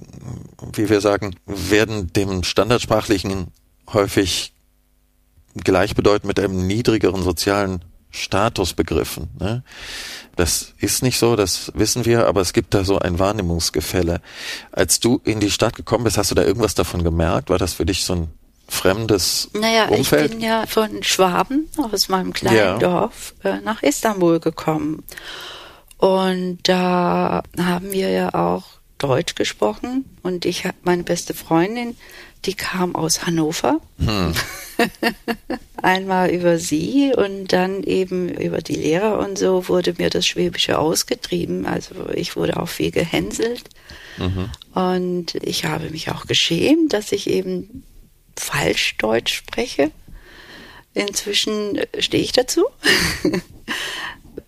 wie 0.74 0.88
wir 0.88 1.00
sagen, 1.00 1.36
werden 1.46 2.12
dem 2.12 2.42
Standardsprachlichen 2.42 3.48
häufig 3.92 4.52
gleichbedeutend 5.54 6.24
mit 6.26 6.40
einem 6.40 6.66
niedrigeren 6.66 7.22
sozialen 7.22 7.84
Status 8.10 8.74
begriffen. 8.74 9.30
Ne? 9.40 9.64
Das 10.36 10.74
ist 10.78 11.02
nicht 11.02 11.18
so, 11.18 11.34
das 11.34 11.72
wissen 11.74 12.04
wir, 12.04 12.26
aber 12.26 12.40
es 12.40 12.52
gibt 12.52 12.74
da 12.74 12.84
so 12.84 12.98
ein 12.98 13.18
Wahrnehmungsgefälle. 13.18 14.20
Als 14.70 15.00
du 15.00 15.20
in 15.24 15.40
die 15.40 15.50
Stadt 15.50 15.76
gekommen 15.76 16.04
bist, 16.04 16.18
hast 16.18 16.30
du 16.30 16.34
da 16.34 16.42
irgendwas 16.42 16.74
davon 16.74 17.04
gemerkt? 17.04 17.50
War 17.50 17.58
das 17.58 17.74
für 17.74 17.86
dich 17.86 18.04
so 18.04 18.14
ein 18.14 18.28
fremdes 18.72 19.50
naja, 19.52 19.86
Umfeld? 19.88 20.32
ich 20.32 20.38
bin 20.38 20.40
ja 20.40 20.66
von 20.66 21.02
Schwaben 21.02 21.68
aus 21.76 22.08
meinem 22.08 22.32
kleinen 22.32 22.56
ja. 22.56 22.78
Dorf 22.78 23.34
äh, 23.44 23.58
nach 23.60 23.82
Istanbul 23.82 24.40
gekommen. 24.40 25.04
Und 25.98 26.58
da 26.64 27.42
haben 27.58 27.92
wir 27.92 28.10
ja 28.10 28.34
auch 28.34 28.64
Deutsch 28.98 29.34
gesprochen 29.34 30.04
und 30.22 30.46
ich 30.46 30.64
habe 30.64 30.76
meine 30.82 31.02
beste 31.02 31.34
Freundin, 31.34 31.96
die 32.44 32.54
kam 32.54 32.96
aus 32.96 33.24
Hannover. 33.26 33.80
Hm. 33.98 34.32
Einmal 35.82 36.30
über 36.30 36.58
sie 36.58 37.12
und 37.16 37.52
dann 37.52 37.82
eben 37.82 38.28
über 38.28 38.58
die 38.58 38.74
Lehrer 38.74 39.18
und 39.18 39.38
so 39.38 39.68
wurde 39.68 39.94
mir 39.98 40.10
das 40.10 40.26
Schwäbische 40.26 40.78
ausgetrieben. 40.78 41.66
Also 41.66 41.94
ich 42.14 42.36
wurde 42.36 42.56
auch 42.56 42.68
viel 42.68 42.90
gehänselt. 42.90 43.64
Mhm. 44.18 44.50
Und 44.74 45.34
ich 45.36 45.64
habe 45.64 45.90
mich 45.90 46.10
auch 46.10 46.26
geschämt, 46.26 46.92
dass 46.92 47.12
ich 47.12 47.28
eben 47.28 47.84
falsch 48.36 48.96
Deutsch 48.98 49.34
spreche. 49.34 49.90
Inzwischen 50.94 51.80
stehe 51.98 52.22
ich 52.22 52.32
dazu. 52.32 52.66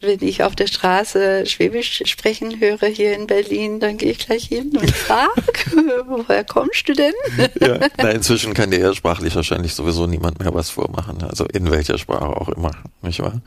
wenn 0.05 0.23
ich 0.23 0.43
auf 0.43 0.55
der 0.55 0.67
Straße 0.67 1.47
Schwäbisch 1.47 2.03
sprechen 2.05 2.61
höre 2.61 2.87
hier 2.89 3.15
in 3.15 3.27
Berlin, 3.27 3.81
dann 3.81 3.97
gehe 3.97 4.13
ich 4.13 4.19
gleich 4.19 4.45
hin 4.45 4.77
und 4.77 4.91
frage, 4.91 5.31
woher 6.07 6.45
kommst 6.45 6.89
du 6.89 6.93
denn? 6.93 7.13
Ja, 7.61 7.79
na, 7.97 8.11
inzwischen 8.11 8.55
kann 8.55 8.71
dir 8.71 8.81
ja 8.81 8.95
sprachlich 8.95 9.35
wahrscheinlich 9.35 9.75
sowieso 9.75 10.07
niemand 10.07 10.41
mehr 10.41 10.55
was 10.55 10.71
vormachen, 10.71 11.23
also 11.23 11.47
in 11.47 11.71
welcher 11.71 11.99
Sprache 11.99 12.25
auch 12.25 12.49
immer, 12.49 12.73
nicht 13.03 13.21
wahr? 13.21 13.41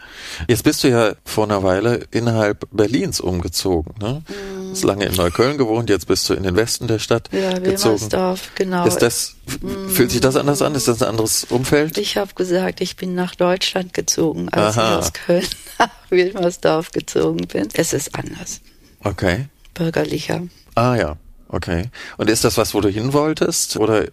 Jetzt 0.48 0.64
bist 0.64 0.84
du 0.84 0.90
ja 0.90 1.14
vor 1.24 1.46
einer 1.46 1.64
Weile 1.64 2.06
innerhalb 2.12 2.68
Berlins 2.72 3.20
umgezogen, 3.20 3.94
ne? 4.00 4.24
Mm. 4.28 4.57
Hast 4.78 4.84
lange 4.84 5.06
in 5.06 5.14
Neukölln 5.16 5.58
gewohnt, 5.58 5.90
jetzt 5.90 6.08
bist 6.08 6.30
du 6.30 6.36
in 6.36 6.44
den 6.44 6.56
Westen 6.56 6.88
der 6.88 7.00
Stadt 7.00 7.30
ja, 7.32 7.58
gezogen. 7.58 8.10
genau. 8.54 8.86
Ist 8.86 9.00
das, 9.00 9.36
mm. 9.62 9.90
fühlt 9.90 10.12
sich 10.12 10.22
das 10.22 10.36
anders 10.36 10.62
an? 10.62 10.76
Ist 10.76 10.88
das 10.88 11.02
ein 11.02 11.10
anderes 11.10 11.46
Umfeld? 11.46 11.98
Ich 11.98 12.16
habe 12.16 12.32
gesagt, 12.36 12.80
ich 12.80 12.96
bin 12.96 13.16
nach 13.16 13.34
Deutschland 13.34 13.96
gezogen, 13.96 14.50
als 14.50 14.78
Aha. 14.78 14.92
ich 14.92 14.98
aus 15.00 15.14
Köln 15.14 15.48
nach 15.80 15.90
Wilmersdorf 16.12 16.92
gezogen 16.92 17.48
bin. 17.48 17.70
Es 17.74 17.92
ist 17.94 18.14
anders. 18.14 18.62
Okay. 19.04 19.48
Bürgerlicher. 19.74 20.44
Ah 20.76 20.96
ja, 20.96 21.18
okay. 21.48 21.90
Und 22.18 22.30
ist 22.30 22.44
das 22.44 22.58
was, 22.58 22.76
wo 22.76 22.82
du 22.82 22.90
hin 22.90 23.14
wolltest? 23.14 23.78
Oder 23.78 24.06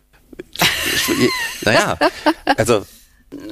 naja, 1.62 1.98
also 2.56 2.86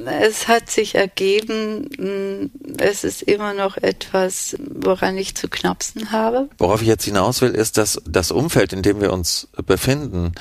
es 0.06 0.48
hat 0.48 0.70
sich 0.70 0.94
ergeben, 0.94 1.88
mm, 1.98 2.78
es 2.78 3.04
ist 3.04 3.22
immer 3.22 3.54
noch 3.54 3.76
etwas, 3.76 4.56
woran 4.58 5.16
ich 5.16 5.34
zu 5.34 5.48
knapsen 5.48 6.12
habe. 6.12 6.48
Worauf 6.58 6.82
ich 6.82 6.88
jetzt 6.88 7.04
hinaus 7.04 7.40
will, 7.40 7.50
ist, 7.50 7.78
dass 7.78 8.00
das 8.06 8.30
Umfeld, 8.30 8.72
in 8.72 8.82
dem 8.82 9.00
wir 9.00 9.12
uns 9.12 9.48
befinden, 9.66 10.32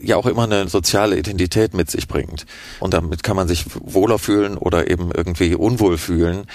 ja 0.00 0.16
auch 0.16 0.26
immer 0.26 0.44
eine 0.44 0.68
soziale 0.68 1.18
Identität 1.18 1.74
mit 1.74 1.90
sich 1.90 2.08
bringt. 2.08 2.46
Und 2.80 2.94
damit 2.94 3.22
kann 3.22 3.36
man 3.36 3.48
sich 3.48 3.64
wohler 3.74 4.18
fühlen 4.18 4.58
oder 4.58 4.90
eben 4.90 5.10
irgendwie 5.12 5.54
unwohl 5.54 5.98
fühlen. 5.98 6.46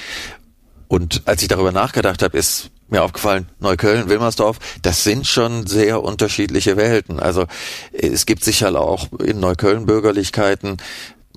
Und 0.87 1.23
als 1.25 1.41
ich 1.41 1.47
darüber 1.47 1.71
nachgedacht 1.71 2.21
habe, 2.21 2.37
ist 2.37 2.69
mir 2.89 3.03
aufgefallen, 3.03 3.47
Neukölln, 3.59 4.09
Wilmersdorf, 4.09 4.59
das 4.81 5.03
sind 5.03 5.25
schon 5.25 5.65
sehr 5.65 6.03
unterschiedliche 6.03 6.75
Welten. 6.75 7.19
Also 7.19 7.45
es 7.93 8.25
gibt 8.25 8.43
sicher 8.43 8.77
auch 8.79 9.07
in 9.19 9.39
Neukölln 9.39 9.85
Bürgerlichkeiten, 9.85 10.77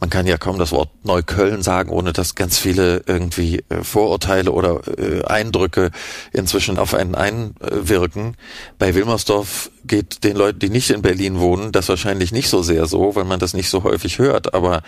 man 0.04 0.10
kann 0.10 0.26
ja 0.26 0.36
kaum 0.36 0.58
das 0.58 0.70
Wort 0.70 0.90
Neukölln 1.06 1.62
sagen, 1.62 1.88
ohne 1.88 2.12
dass 2.12 2.34
ganz 2.34 2.58
viele 2.58 3.02
irgendwie 3.06 3.64
äh, 3.70 3.82
Vorurteile 3.82 4.52
oder 4.52 4.82
äh, 4.98 5.24
Eindrücke 5.24 5.92
inzwischen 6.30 6.76
auf 6.76 6.92
einen 6.92 7.14
einwirken. 7.14 8.36
Bei 8.78 8.94
Wilmersdorf 8.94 9.70
geht 9.86 10.22
den 10.22 10.36
Leuten, 10.36 10.58
die 10.58 10.68
nicht 10.68 10.90
in 10.90 11.00
Berlin 11.00 11.40
wohnen, 11.40 11.72
das 11.72 11.88
wahrscheinlich 11.88 12.32
nicht 12.32 12.50
so 12.50 12.62
sehr 12.62 12.84
so, 12.84 13.14
weil 13.16 13.24
man 13.24 13.40
das 13.40 13.54
nicht 13.54 13.70
so 13.70 13.82
häufig 13.82 14.18
hört. 14.18 14.52
Aber 14.52 14.82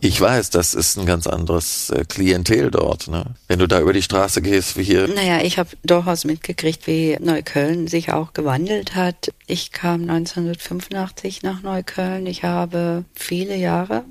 ich 0.00 0.20
weiß, 0.20 0.50
das 0.50 0.74
ist 0.74 0.98
ein 0.98 1.06
ganz 1.06 1.26
anderes 1.26 1.88
äh, 1.88 2.04
Klientel 2.06 2.70
dort. 2.70 3.08
Ne? 3.08 3.24
Wenn 3.46 3.60
du 3.60 3.68
da 3.68 3.80
über 3.80 3.94
die 3.94 4.02
Straße 4.02 4.42
gehst, 4.42 4.76
wie 4.76 4.82
hier. 4.82 5.08
Naja, 5.08 5.40
ich 5.42 5.58
habe 5.58 5.70
durchaus 5.82 6.26
mitgekriegt, 6.26 6.86
wie 6.86 7.16
Neukölln 7.18 7.88
sich 7.88 8.12
auch 8.12 8.34
gewandelt 8.34 8.94
hat. 8.94 9.30
Ich 9.46 9.72
kam 9.72 10.02
1985 10.02 11.42
nach 11.42 11.62
Neukölln. 11.62 12.26
Ich 12.26 12.44
habe 12.44 13.06
viele 13.14 13.56
Jahre 13.56 14.04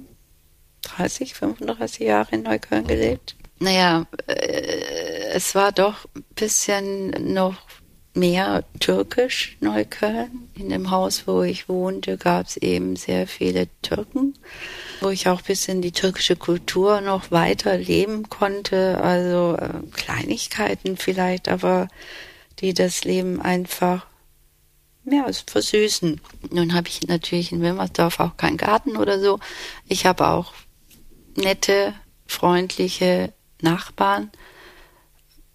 30, 0.84 1.34
35 1.34 2.00
Jahre 2.00 2.36
in 2.36 2.44
Neukölln 2.44 2.84
mhm. 2.84 2.88
gelebt. 2.88 3.36
Naja, 3.60 4.06
äh, 4.28 5.32
es 5.34 5.56
war 5.56 5.72
doch 5.72 6.06
ein 6.16 6.24
bisschen 6.36 7.34
noch 7.34 7.56
mehr 8.14 8.64
türkisch 8.80 9.58
Neukölln. 9.62 10.50
In 10.56 10.70
dem 10.70 10.92
Haus, 10.92 11.28
wo 11.28 11.44
ich 11.44 11.70
wohnte, 11.70 12.18
gab 12.18 12.48
es 12.48 12.58
eben 12.58 12.96
sehr 12.96 13.28
viele 13.28 13.68
Türken, 13.82 14.34
wo 15.02 15.10
ich 15.10 15.28
auch 15.28 15.40
ein 15.40 15.46
bisschen 15.46 15.82
die 15.82 15.92
türkische 15.92 16.36
Kultur 16.36 17.02
noch 17.02 17.32
weiter 17.32 17.78
leben 17.78 18.28
konnte. 18.30 19.00
Also 19.02 19.56
äh, 19.58 19.88
Kleinigkeiten 19.94 20.98
vielleicht, 20.98 21.48
aber 21.48 21.88
die 22.60 22.74
das 22.74 23.04
Leben 23.04 23.42
einfach 23.42 24.08
ja, 25.06 25.26
versüßen. 25.32 26.20
Nun 26.52 26.74
habe 26.74 26.90
ich 26.90 27.08
natürlich 27.08 27.52
in 27.52 27.62
Wilmersdorf 27.62 28.20
auch 28.20 28.36
keinen 28.36 28.58
Garten 28.58 28.98
oder 28.98 29.20
so. 29.20 29.40
Ich 29.88 30.06
habe 30.06 30.28
auch 30.28 30.54
nette, 31.38 31.94
freundliche 32.28 33.34
Nachbarn. 33.62 34.32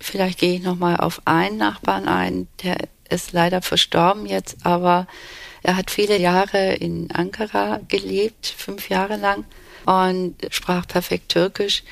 Vielleicht 0.00 0.38
gehe 0.38 0.54
ich 0.54 0.62
noch 0.62 0.76
mal 0.76 0.96
auf 0.96 1.22
einen 1.26 1.58
Nachbarn 1.58 2.08
ein, 2.08 2.48
der 2.62 2.76
ist 3.08 3.32
leider 3.32 3.62
verstorben 3.62 4.26
jetzt, 4.26 4.64
aber 4.64 5.06
er 5.62 5.76
hat 5.76 5.90
viele 5.90 6.18
Jahre 6.18 6.74
in 6.74 7.10
Ankara 7.12 7.80
gelebt, 7.88 8.46
fünf 8.46 8.88
Jahre 8.88 9.16
lang 9.16 9.44
und 9.84 10.36
sprach 10.50 10.86
perfekt 10.86 11.28
Türkisch. 11.28 11.84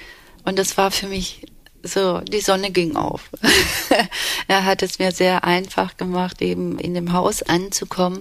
Und 0.44 0.58
das 0.58 0.76
war 0.76 0.90
für 0.90 1.06
mich 1.06 1.46
so, 1.82 2.20
die 2.20 2.40
Sonne 2.40 2.70
ging 2.70 2.96
auf. 2.96 3.30
er 4.48 4.64
hat 4.64 4.82
es 4.82 4.98
mir 4.98 5.12
sehr 5.12 5.44
einfach 5.44 5.96
gemacht, 5.96 6.42
eben 6.42 6.78
in 6.78 6.94
dem 6.94 7.12
Haus 7.12 7.42
anzukommen. 7.42 8.20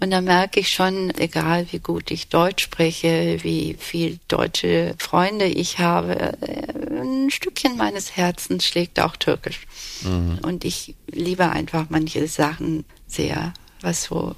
Und 0.00 0.10
da 0.10 0.20
merke 0.20 0.60
ich 0.60 0.70
schon, 0.70 1.10
egal 1.18 1.66
wie 1.70 1.78
gut 1.78 2.10
ich 2.10 2.28
Deutsch 2.28 2.64
spreche, 2.64 3.38
wie 3.42 3.76
viel 3.78 4.18
deutsche 4.28 4.94
Freunde 4.98 5.46
ich 5.46 5.78
habe, 5.78 6.38
äh, 6.42 7.00
ein 7.00 7.30
Stückchen 7.30 7.76
meines 7.76 8.16
Herzens 8.16 8.64
schlägt 8.64 9.00
auch 9.00 9.16
Türkisch. 9.16 9.66
Mhm. 10.02 10.38
Und 10.42 10.64
ich 10.64 10.94
liebe 11.06 11.48
einfach 11.48 11.86
manche 11.88 12.28
Sachen 12.28 12.84
sehr, 13.06 13.52
was 13.80 14.04
so 14.04 14.36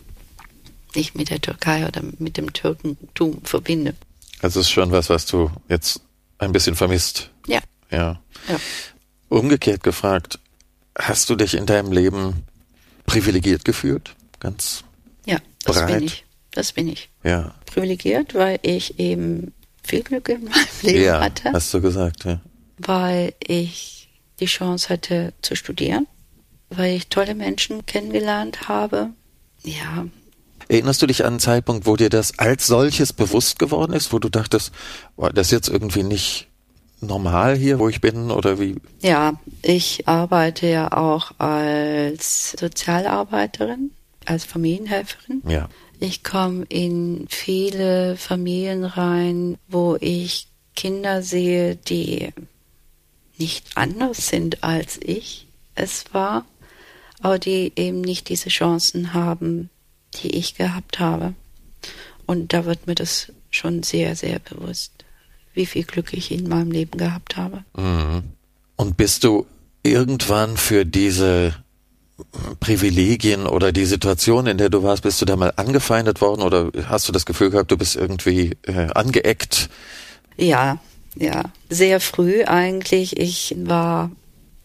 ich 0.94 1.14
mit 1.14 1.30
der 1.30 1.40
Türkei 1.40 1.86
oder 1.86 2.02
mit 2.18 2.36
dem 2.36 2.52
Türkentum 2.52 3.40
verbinde. 3.44 3.94
Also 4.40 4.60
es 4.60 4.66
ist 4.66 4.72
schon 4.72 4.90
was, 4.92 5.10
was 5.10 5.26
du 5.26 5.50
jetzt 5.68 6.00
ein 6.38 6.52
bisschen 6.52 6.76
vermisst. 6.76 7.30
Ja. 7.90 8.20
Ja. 8.48 8.60
Umgekehrt 9.28 9.82
gefragt, 9.82 10.38
hast 10.98 11.30
du 11.30 11.36
dich 11.36 11.54
in 11.54 11.66
deinem 11.66 11.92
Leben 11.92 12.44
privilegiert 13.06 13.64
gefühlt? 13.64 14.14
Ganz 14.40 14.84
ja, 15.26 15.38
das 15.64 15.76
breit? 15.76 15.94
bin 15.94 16.02
ich. 16.04 16.24
Das 16.50 16.72
bin 16.72 16.88
ich. 16.88 17.10
Ja. 17.22 17.54
Privilegiert, 17.66 18.34
weil 18.34 18.58
ich 18.62 18.98
eben 18.98 19.52
viel 19.82 20.02
Glück 20.02 20.28
in 20.28 20.44
meinem 20.44 20.66
Leben 20.82 21.04
ja, 21.04 21.20
hatte. 21.20 21.52
Hast 21.52 21.72
du 21.74 21.80
gesagt, 21.80 22.24
ja. 22.24 22.40
Weil 22.78 23.34
ich 23.46 24.10
die 24.40 24.46
Chance 24.46 24.88
hatte 24.88 25.34
zu 25.42 25.56
studieren, 25.56 26.06
weil 26.70 26.96
ich 26.96 27.08
tolle 27.08 27.34
Menschen 27.34 27.86
kennengelernt 27.86 28.68
habe. 28.68 29.10
Ja. 29.64 30.06
Erinnerst 30.68 31.00
du 31.00 31.06
dich 31.06 31.24
an 31.24 31.34
einen 31.34 31.40
Zeitpunkt, 31.40 31.86
wo 31.86 31.96
dir 31.96 32.10
das 32.10 32.38
als 32.38 32.66
solches 32.66 33.12
bewusst 33.12 33.58
geworden 33.58 33.92
ist, 33.94 34.12
wo 34.12 34.18
du 34.18 34.28
dachtest, 34.28 34.72
oh, 35.16 35.28
das 35.28 35.48
ist 35.48 35.52
jetzt 35.52 35.68
irgendwie 35.68 36.02
nicht 36.02 36.47
normal 37.00 37.56
hier, 37.56 37.78
wo 37.78 37.88
ich 37.88 38.00
bin 38.00 38.30
oder 38.30 38.58
wie? 38.58 38.76
Ja, 39.00 39.38
ich 39.62 40.08
arbeite 40.08 40.66
ja 40.66 40.92
auch 40.92 41.32
als 41.38 42.52
Sozialarbeiterin, 42.58 43.92
als 44.24 44.44
Familienhelferin. 44.44 45.42
Ja. 45.46 45.68
Ich 46.00 46.22
komme 46.22 46.64
in 46.68 47.26
viele 47.28 48.16
Familien 48.16 48.84
rein, 48.84 49.58
wo 49.68 49.96
ich 50.00 50.48
Kinder 50.76 51.22
sehe, 51.22 51.76
die 51.76 52.32
nicht 53.36 53.76
anders 53.76 54.28
sind 54.28 54.62
als 54.62 54.98
ich 55.02 55.46
es 55.74 56.12
war, 56.12 56.44
aber 57.20 57.38
die 57.38 57.72
eben 57.76 58.00
nicht 58.00 58.28
diese 58.28 58.48
Chancen 58.48 59.12
haben, 59.12 59.70
die 60.22 60.36
ich 60.36 60.54
gehabt 60.54 60.98
habe. 60.98 61.34
Und 62.26 62.52
da 62.52 62.64
wird 62.64 62.86
mir 62.86 62.94
das 62.94 63.32
schon 63.50 63.82
sehr, 63.82 64.14
sehr 64.14 64.38
bewusst 64.38 64.97
wie 65.58 65.66
viel 65.66 65.84
Glück 65.84 66.14
ich 66.14 66.30
in 66.30 66.48
meinem 66.48 66.70
Leben 66.70 66.96
gehabt 66.96 67.36
habe. 67.36 67.64
Mhm. 67.76 68.22
Und 68.76 68.96
bist 68.96 69.24
du 69.24 69.44
irgendwann 69.82 70.56
für 70.56 70.86
diese 70.86 71.54
Privilegien 72.60 73.46
oder 73.46 73.72
die 73.72 73.84
Situation, 73.84 74.46
in 74.46 74.56
der 74.56 74.70
du 74.70 74.82
warst, 74.82 75.02
bist 75.02 75.20
du 75.20 75.24
da 75.24 75.36
mal 75.36 75.52
angefeindet 75.56 76.20
worden 76.20 76.42
oder 76.42 76.70
hast 76.88 77.08
du 77.08 77.12
das 77.12 77.26
Gefühl 77.26 77.50
gehabt, 77.50 77.70
du 77.70 77.76
bist 77.76 77.96
irgendwie 77.96 78.56
äh, 78.62 78.88
angeeckt? 78.94 79.68
Ja, 80.36 80.78
ja, 81.16 81.44
sehr 81.68 82.00
früh 82.00 82.44
eigentlich. 82.44 83.18
Ich 83.18 83.54
war 83.58 84.10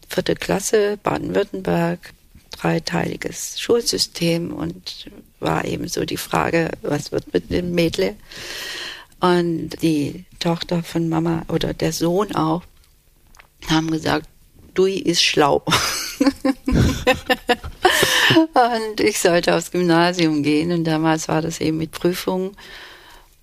vierte 0.08 0.34
Klasse, 0.34 0.96
Baden-Württemberg, 1.02 2.12
dreiteiliges 2.52 3.60
Schulsystem 3.60 4.52
und 4.52 5.10
war 5.40 5.64
eben 5.64 5.88
so 5.88 6.04
die 6.04 6.16
Frage, 6.16 6.70
was 6.82 7.12
wird 7.12 7.32
mit 7.32 7.50
dem 7.50 7.72
Mädle? 7.72 8.14
Und 9.20 9.70
die 9.82 10.24
Tochter 10.38 10.82
von 10.82 11.08
Mama 11.08 11.42
oder 11.48 11.72
der 11.72 11.92
Sohn 11.92 12.34
auch 12.34 12.62
haben 13.68 13.90
gesagt, 13.90 14.28
Dui 14.74 14.98
ist 14.98 15.22
schlau. 15.22 15.62
und 18.34 19.00
ich 19.00 19.20
sollte 19.20 19.54
aufs 19.54 19.70
Gymnasium 19.70 20.42
gehen 20.42 20.72
und 20.72 20.84
damals 20.84 21.28
war 21.28 21.42
das 21.42 21.60
eben 21.60 21.78
mit 21.78 21.92
Prüfungen. 21.92 22.56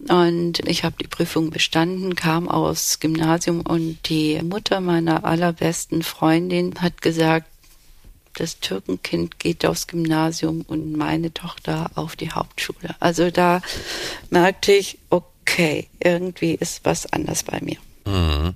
Und 0.09 0.59
ich 0.67 0.83
habe 0.83 0.95
die 1.01 1.07
Prüfung 1.07 1.51
bestanden, 1.51 2.15
kam 2.15 2.49
aus 2.49 2.99
Gymnasium 2.99 3.61
und 3.61 4.09
die 4.09 4.41
Mutter 4.41 4.81
meiner 4.81 5.23
allerbesten 5.23 6.01
Freundin 6.01 6.73
hat 6.81 7.01
gesagt, 7.01 7.47
das 8.33 8.59
Türkenkind 8.59 9.39
geht 9.39 9.65
aufs 9.65 9.87
Gymnasium 9.87 10.61
und 10.67 10.93
meine 10.93 11.33
Tochter 11.33 11.91
auf 11.95 12.15
die 12.15 12.31
Hauptschule. 12.31 12.95
Also 12.99 13.29
da 13.29 13.61
merkte 14.29 14.71
ich, 14.71 14.97
okay, 15.09 15.30
okay, 15.41 15.87
irgendwie 16.03 16.53
ist 16.55 16.81
was 16.83 17.11
anders 17.11 17.43
bei 17.43 17.59
mir. 17.61 17.77
Mhm. 18.05 18.53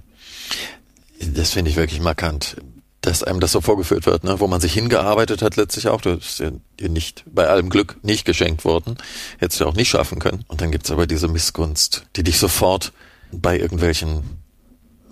Das 1.20 1.52
finde 1.52 1.72
ich 1.72 1.78
wirklich 1.78 2.00
markant. 2.02 2.58
dass 3.02 3.22
einem 3.24 3.40
das 3.40 3.52
so 3.52 3.62
vorgeführt 3.62 4.08
wird, 4.08 4.24
ne? 4.24 4.40
wo 4.40 4.48
man 4.48 4.60
sich 4.60 4.74
hingearbeitet 4.74 5.44
hat 5.44 5.58
letztlich 5.58 5.88
auch. 5.90 6.02
Das 6.02 6.18
ist 6.26 6.40
ja 6.40 6.50
dir 6.80 6.90
nicht 6.90 7.24
bei 7.28 7.48
allem 7.48 7.70
Glück 7.70 7.98
nicht 8.02 8.26
geschenkt 8.26 8.66
worden. 8.66 8.98
Hättest 9.38 9.62
du 9.62 9.68
auch 9.68 9.76
nicht 9.76 9.90
schaffen 9.90 10.18
können. 10.18 10.44
Und 10.48 10.62
dann 10.62 10.72
gibt's 10.72 10.90
aber 10.90 11.06
diese 11.06 11.28
Missgunst, 11.28 12.08
die 12.16 12.24
dich 12.24 12.40
sofort 12.40 12.94
bei 13.32 13.60
irgendwelchen 13.60 14.24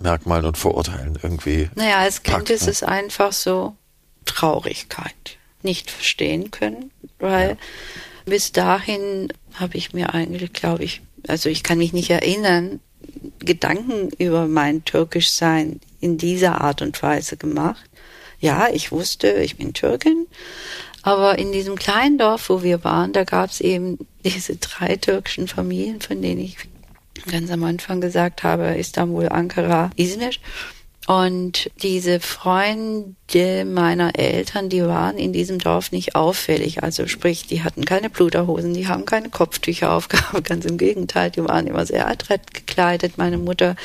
Merkmalen 0.00 0.44
und 0.44 0.58
Vorurteilen 0.58 1.16
irgendwie. 1.22 1.70
Naja, 1.76 1.98
als 1.98 2.24
Kind 2.24 2.38
packt, 2.38 2.50
ist 2.50 2.64
ne? 2.64 2.70
es 2.72 2.82
einfach 2.82 3.32
so 3.32 3.76
Traurigkeit. 4.24 5.36
Nicht 5.62 5.88
verstehen 5.88 6.50
können, 6.50 6.90
weil 7.20 7.50
Ja. 7.50 7.56
bis 8.24 8.50
dahin 8.50 9.32
habe 9.54 9.76
ich 9.76 9.92
mir 9.92 10.14
eigentlich, 10.14 10.52
glaube 10.52 10.82
ich, 10.82 11.00
also 11.28 11.48
ich 11.48 11.62
kann 11.62 11.78
mich 11.78 11.92
nicht 11.92 12.10
erinnern, 12.10 12.80
Gedanken 13.38 14.10
über 14.18 14.46
mein 14.46 14.84
Türkischsein 14.84 15.80
in 16.00 16.18
dieser 16.18 16.60
Art 16.60 16.82
und 16.82 17.02
Weise 17.02 17.36
gemacht. 17.36 17.84
Ja, 18.40 18.68
ich 18.72 18.92
wusste, 18.92 19.28
ich 19.28 19.56
bin 19.56 19.72
Türkin, 19.72 20.26
aber 21.02 21.38
in 21.38 21.52
diesem 21.52 21.76
kleinen 21.76 22.18
Dorf, 22.18 22.48
wo 22.48 22.62
wir 22.62 22.84
waren, 22.84 23.12
da 23.12 23.24
gab 23.24 23.50
es 23.50 23.60
eben 23.60 23.98
diese 24.24 24.56
drei 24.56 24.96
türkischen 24.96 25.48
Familien, 25.48 26.00
von 26.00 26.20
denen 26.20 26.40
ich 26.40 26.56
ganz 27.30 27.50
am 27.50 27.64
Anfang 27.64 28.00
gesagt 28.00 28.42
habe, 28.42 28.76
Istanbul, 28.76 29.28
Ankara, 29.28 29.90
Izmir. 29.96 30.30
Und 31.06 31.70
diese 31.82 32.18
Freunde 32.18 33.64
meiner 33.66 34.18
Eltern, 34.18 34.70
die 34.70 34.82
waren 34.82 35.18
in 35.18 35.34
diesem 35.34 35.58
Dorf 35.58 35.92
nicht 35.92 36.14
auffällig. 36.14 36.82
Also 36.82 37.06
sprich, 37.06 37.46
die 37.46 37.62
hatten 37.62 37.84
keine 37.84 38.08
Bluterhosen, 38.08 38.72
die 38.72 38.88
haben 38.88 39.04
keine 39.04 39.28
Kopftücher 39.28 39.92
aufgehabt. 39.92 40.44
Ganz 40.48 40.64
im 40.64 40.78
Gegenteil, 40.78 41.30
die 41.30 41.44
waren 41.44 41.66
immer 41.66 41.84
sehr 41.84 42.08
adrett 42.08 42.54
gekleidet. 42.54 43.18
Meine 43.18 43.36
Mutter 43.36 43.76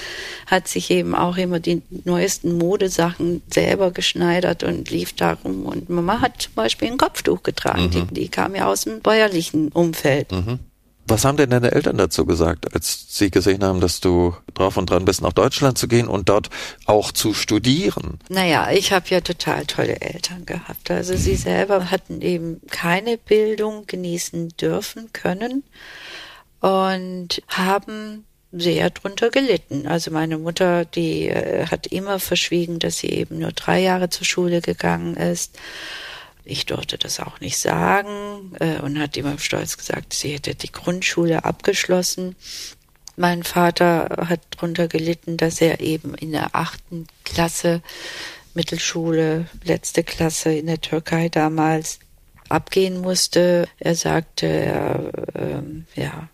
hat 0.47 0.69
sich 0.69 0.89
eben 0.91 1.13
auch 1.13 1.35
immer 1.35 1.59
die 1.59 1.81
neuesten 2.05 2.57
Modesachen 2.57 3.41
selber 3.49 3.91
geschneidert 3.91 4.63
und 4.63 4.89
lief 4.89 5.13
darum. 5.13 5.65
Und 5.65 5.89
Mama 5.89 6.21
hat 6.21 6.43
zum 6.43 6.53
Beispiel 6.53 6.89
ein 6.89 6.97
Kopftuch 6.97 7.43
getragen. 7.43 7.89
Die, 7.91 8.03
die 8.13 8.29
kam 8.29 8.55
ja 8.55 8.67
aus 8.67 8.85
dem 8.85 9.01
bäuerlichen 9.01 9.69
Umfeld. 9.69 10.31
Was 11.09 11.25
haben 11.25 11.37
denn 11.37 11.49
deine 11.49 11.71
Eltern 11.71 11.97
dazu 11.97 12.23
gesagt, 12.27 12.71
als 12.75 13.05
sie 13.09 13.31
gesehen 13.31 13.63
haben, 13.63 13.81
dass 13.81 13.99
du 13.99 14.35
drauf 14.53 14.77
und 14.77 14.91
dran 14.91 15.05
bist, 15.05 15.23
nach 15.23 15.33
Deutschland 15.33 15.75
zu 15.75 15.87
gehen 15.87 16.07
und 16.07 16.29
dort 16.29 16.51
auch 16.85 17.11
zu 17.11 17.33
studieren? 17.33 18.19
Naja, 18.29 18.69
ich 18.71 18.91
habe 18.91 19.07
ja 19.09 19.19
total 19.21 19.65
tolle 19.65 19.99
Eltern 20.01 20.45
gehabt. 20.45 20.91
Also 20.91 21.15
sie 21.15 21.35
selber 21.35 21.89
hatten 21.89 22.21
eben 22.21 22.61
keine 22.69 23.17
Bildung 23.17 23.87
genießen 23.87 24.49
dürfen 24.49 25.11
können 25.11 25.63
und 26.59 27.41
haben 27.47 28.25
sehr 28.51 28.91
drunter 28.91 29.31
gelitten. 29.31 29.87
Also 29.87 30.11
meine 30.11 30.37
Mutter, 30.37 30.85
die 30.85 31.27
äh, 31.29 31.65
hat 31.65 31.87
immer 31.87 32.19
verschwiegen, 32.19 32.77
dass 32.77 32.99
sie 32.99 33.09
eben 33.09 33.39
nur 33.39 33.51
drei 33.51 33.81
Jahre 33.81 34.09
zur 34.09 34.25
Schule 34.25 34.61
gegangen 34.61 35.15
ist. 35.15 35.57
Ich 36.49 36.65
durfte 36.65 36.97
das 36.97 37.19
auch 37.19 37.39
nicht 37.39 37.57
sagen 37.57 38.55
äh, 38.59 38.79
und 38.79 38.99
hat 38.99 39.15
immer 39.17 39.37
stolz 39.37 39.77
gesagt, 39.77 40.13
sie 40.13 40.33
hätte 40.33 40.55
die 40.55 40.71
Grundschule 40.71 41.45
abgeschlossen. 41.45 42.35
Mein 43.15 43.43
Vater 43.43 44.27
hat 44.27 44.41
drunter 44.51 44.87
gelitten, 44.87 45.37
dass 45.37 45.61
er 45.61 45.79
eben 45.79 46.15
in 46.15 46.31
der 46.31 46.55
achten 46.55 47.05
Klasse 47.23 47.81
Mittelschule, 48.53 49.47
letzte 49.63 50.03
Klasse 50.03 50.53
in 50.53 50.65
der 50.65 50.81
Türkei 50.81 51.29
damals 51.29 51.99
abgehen 52.49 52.99
musste. 52.99 53.67
Er 53.77 53.95
sagte, 53.95 54.47
er 54.47 55.11
ähm, 55.35 55.85
ja, 55.95 56.29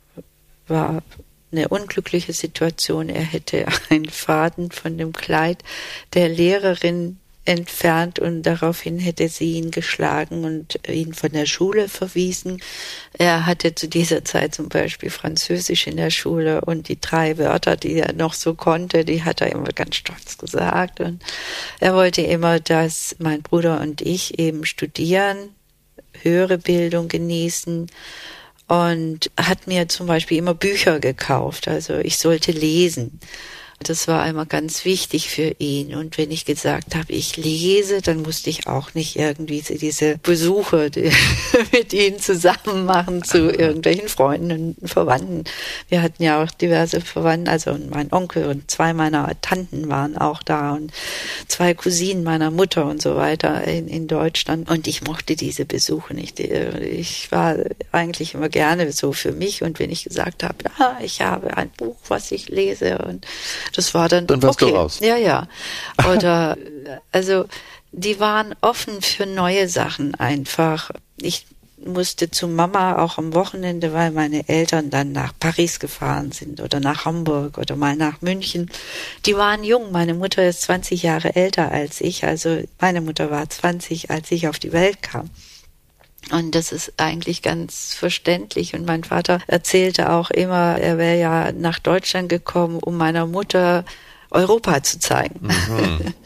war 0.67 1.03
eine 1.51 1.67
unglückliche 1.67 2.33
Situation. 2.33 3.09
Er 3.09 3.23
hätte 3.23 3.65
einen 3.89 4.09
Faden 4.09 4.71
von 4.71 4.97
dem 4.97 5.11
Kleid 5.11 5.63
der 6.13 6.29
Lehrerin 6.29 7.19
entfernt 7.45 8.19
und 8.19 8.43
daraufhin 8.43 8.99
hätte 8.99 9.29
sie 9.29 9.53
ihn 9.53 9.71
geschlagen 9.71 10.43
und 10.43 10.79
ihn 10.89 11.13
von 11.13 11.31
der 11.31 11.45
Schule 11.45 11.87
verwiesen. 11.87 12.61
Er 13.17 13.45
hatte 13.45 13.75
zu 13.75 13.87
dieser 13.87 14.25
Zeit 14.25 14.55
zum 14.55 14.67
Beispiel 14.67 15.11
Französisch 15.11 15.87
in 15.87 15.97
der 15.97 16.09
Schule 16.09 16.61
und 16.61 16.89
die 16.89 16.99
drei 16.99 17.37
Wörter, 17.37 17.77
die 17.77 17.93
er 17.93 18.13
noch 18.13 18.33
so 18.33 18.55
konnte, 18.55 19.05
die 19.05 19.23
hat 19.23 19.41
er 19.41 19.51
immer 19.51 19.69
ganz 19.69 19.95
stolz 19.95 20.37
gesagt. 20.37 20.99
Und 20.99 21.21
er 21.79 21.93
wollte 21.93 22.23
immer, 22.23 22.59
dass 22.59 23.15
mein 23.19 23.43
Bruder 23.43 23.79
und 23.79 24.01
ich 24.01 24.39
eben 24.39 24.65
studieren, 24.65 25.37
höhere 26.23 26.57
Bildung 26.57 27.07
genießen 27.07 27.87
und 28.67 29.31
hat 29.39 29.67
mir 29.67 29.87
zum 29.87 30.07
Beispiel 30.07 30.39
immer 30.39 30.55
Bücher 30.55 30.99
gekauft. 30.99 31.67
Also 31.67 31.99
ich 31.99 32.17
sollte 32.17 32.51
lesen. 32.51 33.19
Das 33.79 34.07
war 34.07 34.23
einmal 34.23 34.45
ganz 34.45 34.85
wichtig 34.85 35.29
für 35.29 35.55
ihn. 35.59 35.95
Und 35.95 36.17
wenn 36.17 36.31
ich 36.31 36.45
gesagt 36.45 36.95
habe, 36.95 37.11
ich 37.11 37.35
lese, 37.37 38.01
dann 38.01 38.21
musste 38.21 38.49
ich 38.49 38.67
auch 38.67 38.93
nicht 38.93 39.17
irgendwie 39.17 39.61
diese 39.61 40.17
Besuche 40.17 40.89
die 40.89 41.11
mit 41.71 41.93
ihm 41.93 42.19
zusammen 42.19 42.85
machen 42.85 43.23
zu 43.23 43.49
irgendwelchen 43.51 44.07
Freunden 44.07 44.75
und 44.79 44.89
Verwandten. 44.89 45.43
Wir 45.89 46.01
hatten 46.01 46.23
ja 46.23 46.41
auch 46.41 46.51
diverse 46.51 47.01
Verwandte, 47.01 47.51
also 47.51 47.77
mein 47.89 48.11
Onkel 48.11 48.45
und 48.45 48.71
zwei 48.71 48.93
meiner 48.93 49.29
Tanten 49.41 49.89
waren 49.89 50.17
auch 50.17 50.41
da 50.41 50.73
und 50.73 50.91
zwei 51.47 51.73
Cousinen 51.73 52.23
meiner 52.23 52.51
Mutter 52.51 52.85
und 52.85 53.01
so 53.01 53.15
weiter 53.15 53.65
in, 53.65 53.87
in 53.87 54.07
Deutschland. 54.07 54.69
Und 54.69 54.87
ich 54.87 55.03
mochte 55.03 55.35
diese 55.35 55.65
Besuche 55.65 56.13
nicht. 56.13 56.39
Ich 56.39 57.31
war 57.31 57.57
eigentlich 57.91 58.33
immer 58.33 58.49
gerne 58.49 58.91
so 58.93 59.11
für 59.11 59.31
mich. 59.31 59.63
Und 59.63 59.79
wenn 59.79 59.91
ich 59.91 60.05
gesagt 60.05 60.43
habe, 60.43 60.55
ja, 60.79 60.97
ich 61.03 61.21
habe 61.21 61.57
ein 61.57 61.69
Buch, 61.69 61.97
was 62.07 62.31
ich 62.31 62.49
lese 62.49 62.99
und 62.99 63.25
das 63.73 63.93
war 63.93 64.09
dann, 64.09 64.27
Dann 64.27 64.41
warst 64.41 64.61
okay. 64.61 64.71
du 64.71 64.77
raus. 64.77 64.99
Ja, 65.01 65.17
ja. 65.17 65.47
Oder 66.13 66.57
also 67.11 67.45
die 67.91 68.19
waren 68.19 68.53
offen 68.61 69.01
für 69.01 69.25
neue 69.25 69.69
Sachen 69.69 70.15
einfach. 70.15 70.91
Ich 71.17 71.45
musste 71.85 72.31
zu 72.31 72.47
Mama 72.47 72.97
auch 72.97 73.17
am 73.17 73.33
Wochenende, 73.33 73.93
weil 73.93 74.11
meine 74.11 74.47
Eltern 74.49 74.89
dann 74.89 75.11
nach 75.11 75.33
Paris 75.39 75.79
gefahren 75.79 76.31
sind 76.31 76.59
oder 76.59 76.79
nach 76.79 77.05
Hamburg 77.05 77.57
oder 77.57 77.75
mal 77.75 77.95
nach 77.95 78.21
München. 78.21 78.71
Die 79.25 79.35
waren 79.35 79.63
jung. 79.63 79.91
Meine 79.91 80.13
Mutter 80.13 80.47
ist 80.47 80.63
20 80.63 81.03
Jahre 81.03 81.35
älter 81.35 81.71
als 81.71 82.01
ich. 82.01 82.25
Also 82.25 82.63
meine 82.79 83.01
Mutter 83.01 83.29
war 83.29 83.49
20, 83.49 84.09
als 84.09 84.31
ich 84.31 84.47
auf 84.47 84.59
die 84.59 84.73
Welt 84.73 85.01
kam. 85.01 85.29
Und 86.31 86.55
das 86.55 86.71
ist 86.71 86.93
eigentlich 86.97 87.41
ganz 87.41 87.93
verständlich. 87.93 88.73
Und 88.73 88.85
mein 88.85 89.03
Vater 89.03 89.39
erzählte 89.47 90.11
auch 90.11 90.31
immer, 90.31 90.77
er 90.77 90.97
wäre 90.97 91.19
ja 91.19 91.51
nach 91.51 91.79
Deutschland 91.79 92.29
gekommen, 92.29 92.79
um 92.79 92.97
meiner 92.97 93.27
Mutter 93.27 93.85
Europa 94.31 94.83
zu 94.83 94.99
zeigen. 94.99 95.47
Mhm. 95.47 96.13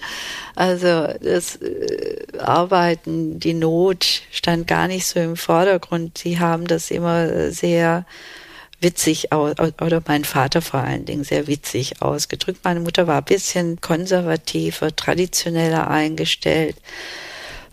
Also 0.55 1.07
das 1.21 1.55
äh, 1.55 2.37
Arbeiten, 2.37 3.39
die 3.39 3.53
Not 3.53 4.23
stand 4.29 4.67
gar 4.67 4.89
nicht 4.89 5.07
so 5.07 5.17
im 5.17 5.37
Vordergrund. 5.37 6.17
Sie 6.17 6.37
haben 6.37 6.67
das 6.67 6.91
immer 6.91 7.49
sehr 7.51 8.05
witzig 8.81 9.31
aus, 9.31 9.53
oder 9.57 10.03
mein 10.05 10.25
Vater 10.25 10.61
vor 10.61 10.81
allen 10.81 11.05
Dingen 11.05 11.23
sehr 11.23 11.47
witzig 11.47 12.01
ausgedrückt. 12.01 12.59
Meine 12.65 12.81
Mutter 12.81 13.07
war 13.07 13.19
ein 13.19 13.23
bisschen 13.23 13.79
konservativer, 13.79 14.93
traditioneller 14.93 15.89
eingestellt 15.89 16.75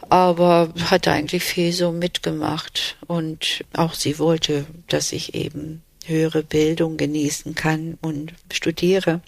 aber 0.08 0.72
hat 0.84 1.08
eigentlich 1.08 1.42
viel 1.42 1.72
so 1.72 1.92
mitgemacht 1.92 2.96
und 3.06 3.64
auch 3.74 3.94
sie 3.94 4.18
wollte, 4.18 4.66
dass 4.88 5.12
ich 5.12 5.34
eben 5.34 5.82
höhere 6.04 6.42
Bildung 6.42 6.96
genießen 6.96 7.54
kann 7.54 7.98
und 8.00 8.32
studiere. 8.52 9.20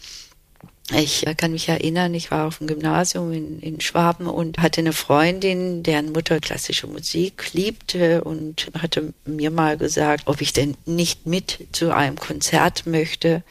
Ich 0.97 1.27
kann 1.37 1.53
mich 1.53 1.69
erinnern, 1.69 2.15
ich 2.15 2.31
war 2.31 2.47
auf 2.47 2.59
dem 2.59 2.67
Gymnasium 2.67 3.31
in, 3.33 3.61
in 3.61 3.81
Schwaben 3.81 4.27
und 4.27 4.59
hatte 4.59 4.81
eine 4.81 4.95
Freundin, 4.95 5.83
deren 5.83 6.13
Mutter 6.13 6.41
klassische 6.41 6.87
Musik 6.87 7.53
liebte 7.53 8.25
und 8.25 8.71
hatte 8.79 9.13
mir 9.27 9.51
mal 9.51 9.77
gesagt, 9.77 10.23
ob 10.27 10.41
ich 10.41 10.55
denn 10.55 10.79
nicht 10.87 11.27
mit 11.27 11.69
zu 11.73 11.95
einem 11.95 12.17
Konzert 12.17 12.87
möchte. 12.87 13.43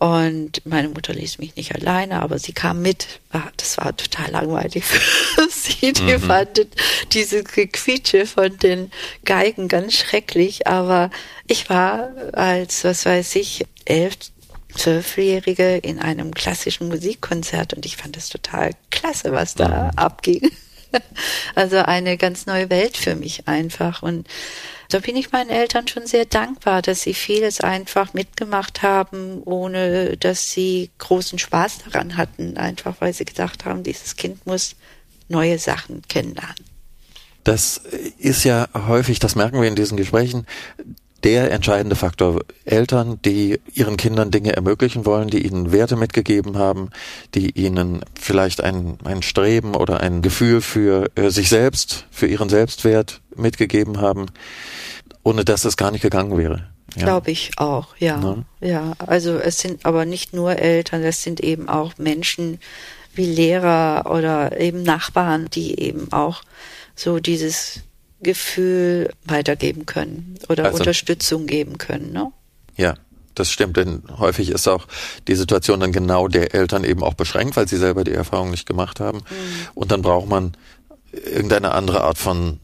Und 0.00 0.62
meine 0.64 0.88
Mutter 0.88 1.12
ließ 1.12 1.36
mich 1.40 1.56
nicht 1.56 1.74
alleine, 1.74 2.22
aber 2.22 2.38
sie 2.38 2.54
kam 2.54 2.80
mit. 2.80 3.20
Das 3.58 3.76
war 3.76 3.94
total 3.94 4.30
langweilig 4.30 4.82
für 4.82 5.46
sie. 5.50 5.92
Die 5.92 6.02
mhm. 6.14 6.20
fand 6.20 6.66
diese 7.12 7.44
Gequietsche 7.44 8.24
von 8.24 8.56
den 8.56 8.90
Geigen 9.26 9.68
ganz 9.68 9.92
schrecklich. 9.92 10.66
Aber 10.66 11.10
ich 11.46 11.68
war 11.68 12.12
als, 12.32 12.82
was 12.84 13.04
weiß 13.04 13.36
ich, 13.36 13.66
elf, 13.84 14.16
zwölfjährige 14.74 15.76
in 15.76 15.98
einem 15.98 16.32
klassischen 16.32 16.88
Musikkonzert 16.88 17.74
und 17.74 17.84
ich 17.84 17.98
fand 17.98 18.16
das 18.16 18.30
total 18.30 18.70
klasse, 18.90 19.32
was 19.32 19.54
da 19.54 19.90
mhm. 19.92 19.98
abging. 19.98 20.50
Also 21.54 21.78
eine 21.78 22.16
ganz 22.16 22.46
neue 22.46 22.70
Welt 22.70 22.96
für 22.96 23.16
mich 23.16 23.48
einfach. 23.48 24.02
Und 24.02 24.28
da 24.88 24.98
bin 24.98 25.16
ich 25.16 25.32
meinen 25.32 25.50
Eltern 25.50 25.88
schon 25.88 26.06
sehr 26.06 26.24
dankbar, 26.24 26.82
dass 26.82 27.02
sie 27.02 27.14
vieles 27.14 27.60
einfach 27.60 28.12
mitgemacht 28.12 28.82
haben, 28.82 29.42
ohne 29.44 30.16
dass 30.16 30.52
sie 30.52 30.90
großen 30.98 31.38
Spaß 31.38 31.78
daran 31.84 32.16
hatten, 32.16 32.56
einfach 32.56 32.96
weil 33.00 33.12
sie 33.12 33.24
gedacht 33.24 33.64
haben, 33.64 33.82
dieses 33.82 34.16
Kind 34.16 34.46
muss 34.46 34.76
neue 35.28 35.58
Sachen 35.58 36.02
kennenlernen. 36.08 36.64
Das 37.44 37.78
ist 38.18 38.44
ja 38.44 38.68
häufig, 38.74 39.18
das 39.18 39.34
merken 39.34 39.60
wir 39.60 39.68
in 39.68 39.76
diesen 39.76 39.96
Gesprächen, 39.96 40.46
der 41.22 41.50
entscheidende 41.50 41.96
Faktor. 41.96 42.40
Eltern, 42.64 43.20
die 43.24 43.60
ihren 43.72 43.96
Kindern 43.96 44.30
Dinge 44.30 44.54
ermöglichen 44.54 45.04
wollen, 45.04 45.28
die 45.28 45.46
ihnen 45.46 45.72
Werte 45.72 45.96
mitgegeben 45.96 46.56
haben, 46.56 46.90
die 47.34 47.50
ihnen 47.50 48.00
vielleicht 48.18 48.62
ein, 48.62 48.98
ein 49.04 49.22
Streben 49.22 49.74
oder 49.74 50.00
ein 50.00 50.22
Gefühl 50.22 50.60
für 50.60 51.10
äh, 51.14 51.30
sich 51.30 51.48
selbst, 51.48 52.06
für 52.10 52.26
ihren 52.26 52.48
Selbstwert 52.48 53.20
mitgegeben 53.36 54.00
haben, 54.00 54.26
ohne 55.22 55.44
dass 55.44 55.64
es 55.64 55.76
gar 55.76 55.90
nicht 55.90 56.02
gegangen 56.02 56.36
wäre. 56.36 56.68
Ja. 56.96 57.04
Glaube 57.04 57.30
ich 57.30 57.52
auch, 57.56 57.94
ja. 57.98 58.16
Ne? 58.16 58.44
Ja, 58.60 58.94
also 58.98 59.36
es 59.36 59.58
sind 59.58 59.86
aber 59.86 60.04
nicht 60.04 60.32
nur 60.32 60.56
Eltern, 60.56 61.02
es 61.04 61.22
sind 61.22 61.40
eben 61.40 61.68
auch 61.68 61.98
Menschen 61.98 62.58
wie 63.14 63.26
Lehrer 63.26 64.10
oder 64.10 64.58
eben 64.60 64.82
Nachbarn, 64.82 65.48
die 65.50 65.78
eben 65.80 66.12
auch 66.12 66.42
so 66.94 67.18
dieses 67.20 67.82
Gefühl 68.22 69.12
weitergeben 69.24 69.86
können 69.86 70.38
oder 70.48 70.66
also, 70.66 70.78
Unterstützung 70.78 71.46
geben 71.46 71.78
können. 71.78 72.12
Ne? 72.12 72.32
Ja, 72.76 72.94
das 73.34 73.50
stimmt, 73.50 73.76
denn 73.76 74.02
häufig 74.18 74.50
ist 74.50 74.68
auch 74.68 74.86
die 75.28 75.34
Situation 75.34 75.80
dann 75.80 75.92
genau 75.92 76.28
der 76.28 76.54
Eltern 76.54 76.84
eben 76.84 77.02
auch 77.02 77.14
beschränkt, 77.14 77.56
weil 77.56 77.68
sie 77.68 77.76
selber 77.76 78.04
die 78.04 78.12
Erfahrung 78.12 78.50
nicht 78.50 78.66
gemacht 78.66 79.00
haben. 79.00 79.18
Mhm. 79.18 79.68
Und 79.74 79.92
dann 79.92 80.02
braucht 80.02 80.28
man 80.28 80.56
irgendeine 81.12 81.72
andere 81.72 82.02
Art 82.02 82.18
von 82.18 82.58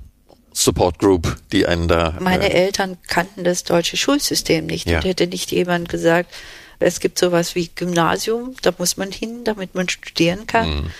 Support 0.52 0.98
Group, 0.98 1.36
die 1.52 1.66
einen 1.66 1.86
da. 1.88 2.16
Meine 2.20 2.50
äh, 2.50 2.64
Eltern 2.64 2.96
kannten 3.06 3.44
das 3.44 3.64
deutsche 3.64 3.96
Schulsystem 3.96 4.66
nicht 4.66 4.88
ja. 4.88 4.98
und 4.98 5.04
hätte 5.04 5.26
nicht 5.26 5.52
jemand 5.52 5.88
gesagt, 5.88 6.32
es 6.78 7.00
gibt 7.00 7.18
sowas 7.18 7.54
wie 7.54 7.68
Gymnasium, 7.74 8.54
da 8.62 8.72
muss 8.76 8.96
man 8.96 9.12
hin, 9.12 9.44
damit 9.44 9.74
man 9.74 9.88
studieren 9.88 10.46
kann. 10.46 10.68
Mhm. 10.68 10.90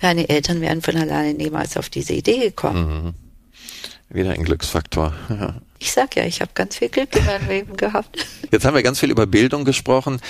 Meine 0.00 0.28
Eltern 0.28 0.60
wären 0.60 0.82
von 0.82 0.96
alleine 0.96 1.34
niemals 1.34 1.76
auf 1.76 1.88
diese 1.88 2.12
Idee 2.12 2.40
gekommen. 2.40 3.04
Mhm. 3.04 3.14
Wieder 4.08 4.30
ein 4.30 4.44
Glücksfaktor. 4.44 5.14
Ja. 5.28 5.56
Ich 5.78 5.92
sag 5.92 6.16
ja, 6.16 6.24
ich 6.24 6.40
habe 6.40 6.50
ganz 6.54 6.76
viel 6.76 6.88
Glück 6.88 7.14
in 7.16 7.24
meinem 7.24 7.48
Leben 7.48 7.76
gehabt. 7.76 8.26
Jetzt 8.50 8.64
haben 8.64 8.74
wir 8.74 8.82
ganz 8.82 9.00
viel 9.00 9.10
über 9.10 9.26
Bildung 9.26 9.64
gesprochen. 9.64 10.20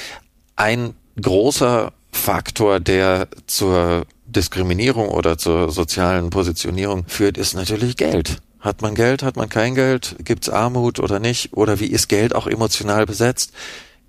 Ein 0.56 0.94
großer 1.20 1.92
Faktor, 2.10 2.80
der 2.80 3.28
zur 3.46 4.06
Diskriminierung 4.26 5.08
oder 5.08 5.38
zur 5.38 5.70
sozialen 5.70 6.30
Positionierung 6.30 7.04
führt, 7.06 7.38
ist 7.38 7.54
natürlich 7.54 7.96
Geld. 7.96 8.38
Hat 8.58 8.82
man 8.82 8.94
Geld, 8.94 9.22
hat 9.22 9.36
man 9.36 9.48
kein 9.48 9.74
Geld? 9.74 10.16
Gibt's 10.24 10.48
Armut 10.48 10.98
oder 10.98 11.20
nicht? 11.20 11.52
Oder 11.52 11.78
wie 11.78 11.86
ist 11.86 12.08
Geld 12.08 12.34
auch 12.34 12.46
emotional 12.46 13.06
besetzt? 13.06 13.52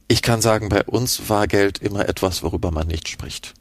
Ich 0.08 0.22
kann 0.22 0.42
sagen, 0.42 0.70
bei 0.70 0.84
uns 0.86 1.30
war 1.30 1.48
Geld 1.48 1.80
immer 1.80 2.08
etwas, 2.08 2.42
worüber 2.42 2.72
man 2.72 2.88
nicht 2.88 3.10
spricht. 3.10 3.54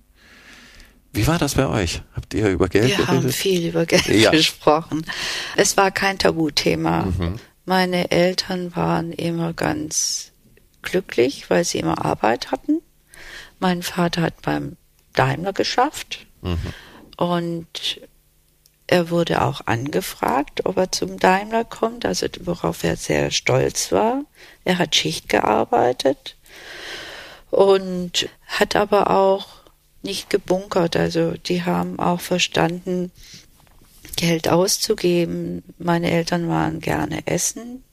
Wie 1.12 1.27
war 1.27 1.38
das 1.38 1.55
bei 1.55 1.66
euch? 1.66 2.03
Habt 2.14 2.35
ihr 2.35 2.49
über 2.49 2.69
Geld 2.69 2.88
Wir 2.88 2.97
geredet? 2.97 3.09
haben 3.09 3.33
viel 3.33 3.69
über 3.69 3.87
Geld 3.87 4.07
ja. 4.09 4.31
gesprochen. 4.33 5.05
Es 5.57 5.77
war 5.77 5.90
kein 5.90 6.19
Tabuthema. 6.19 7.03
Mhm. 7.07 7.38
Meine 7.64 8.11
Eltern 8.11 8.77
waren 8.77 9.12
immer 9.12 9.53
ganz 9.53 10.33
glücklich, 10.83 11.49
weil 11.51 11.64
sie 11.64 11.79
immer 11.79 12.05
Arbeit 12.05 12.53
hatten. 12.53 12.81
Mein 13.59 13.83
Vater 13.83 14.23
hat 14.23 14.42
beim 14.42 14.77
Daimler 15.14 15.53
geschafft. 15.53 16.27
Mhm. 16.42 16.59
Und 17.16 18.01
er 18.87 19.11
wurde 19.11 19.42
auch 19.42 19.62
angefragt, 19.66 20.64
ob 20.64 20.77
er 20.77 20.92
zum 20.92 21.19
Daimler 21.19 21.64
kommt, 21.64 22.07
also 22.07 22.27
worauf 22.40 22.85
er 22.85 22.97
sehr 22.97 23.31
stolz 23.33 23.90
war. 23.90 24.23
Er 24.64 24.79
hat 24.79 24.95
Schicht 24.95 25.29
gearbeitet 25.29 26.37
und 27.51 28.29
hat 28.47 28.77
aber 28.77 29.11
auch 29.11 29.56
nicht 30.03 30.31
gebunkert. 30.31 30.97
Also 30.97 31.33
die 31.33 31.65
haben 31.65 31.99
auch 31.99 32.21
verstanden, 32.21 33.11
Geld 34.17 34.49
auszugeben. 34.49 35.63
Meine 35.79 36.11
Eltern 36.11 36.49
waren 36.49 36.81
gerne 36.81 37.27
essen. 37.27 37.85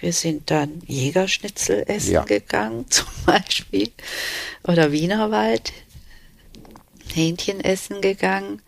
Wir 0.00 0.12
sind 0.12 0.50
dann 0.50 0.82
Jägerschnitzel 0.86 1.84
essen 1.86 2.12
ja. 2.12 2.24
gegangen, 2.24 2.86
zum 2.90 3.06
Beispiel. 3.26 3.90
Oder 4.64 4.92
Wienerwald. 4.92 5.72
Hähnchen 7.14 7.60
essen 7.60 8.00
gegangen. 8.00 8.62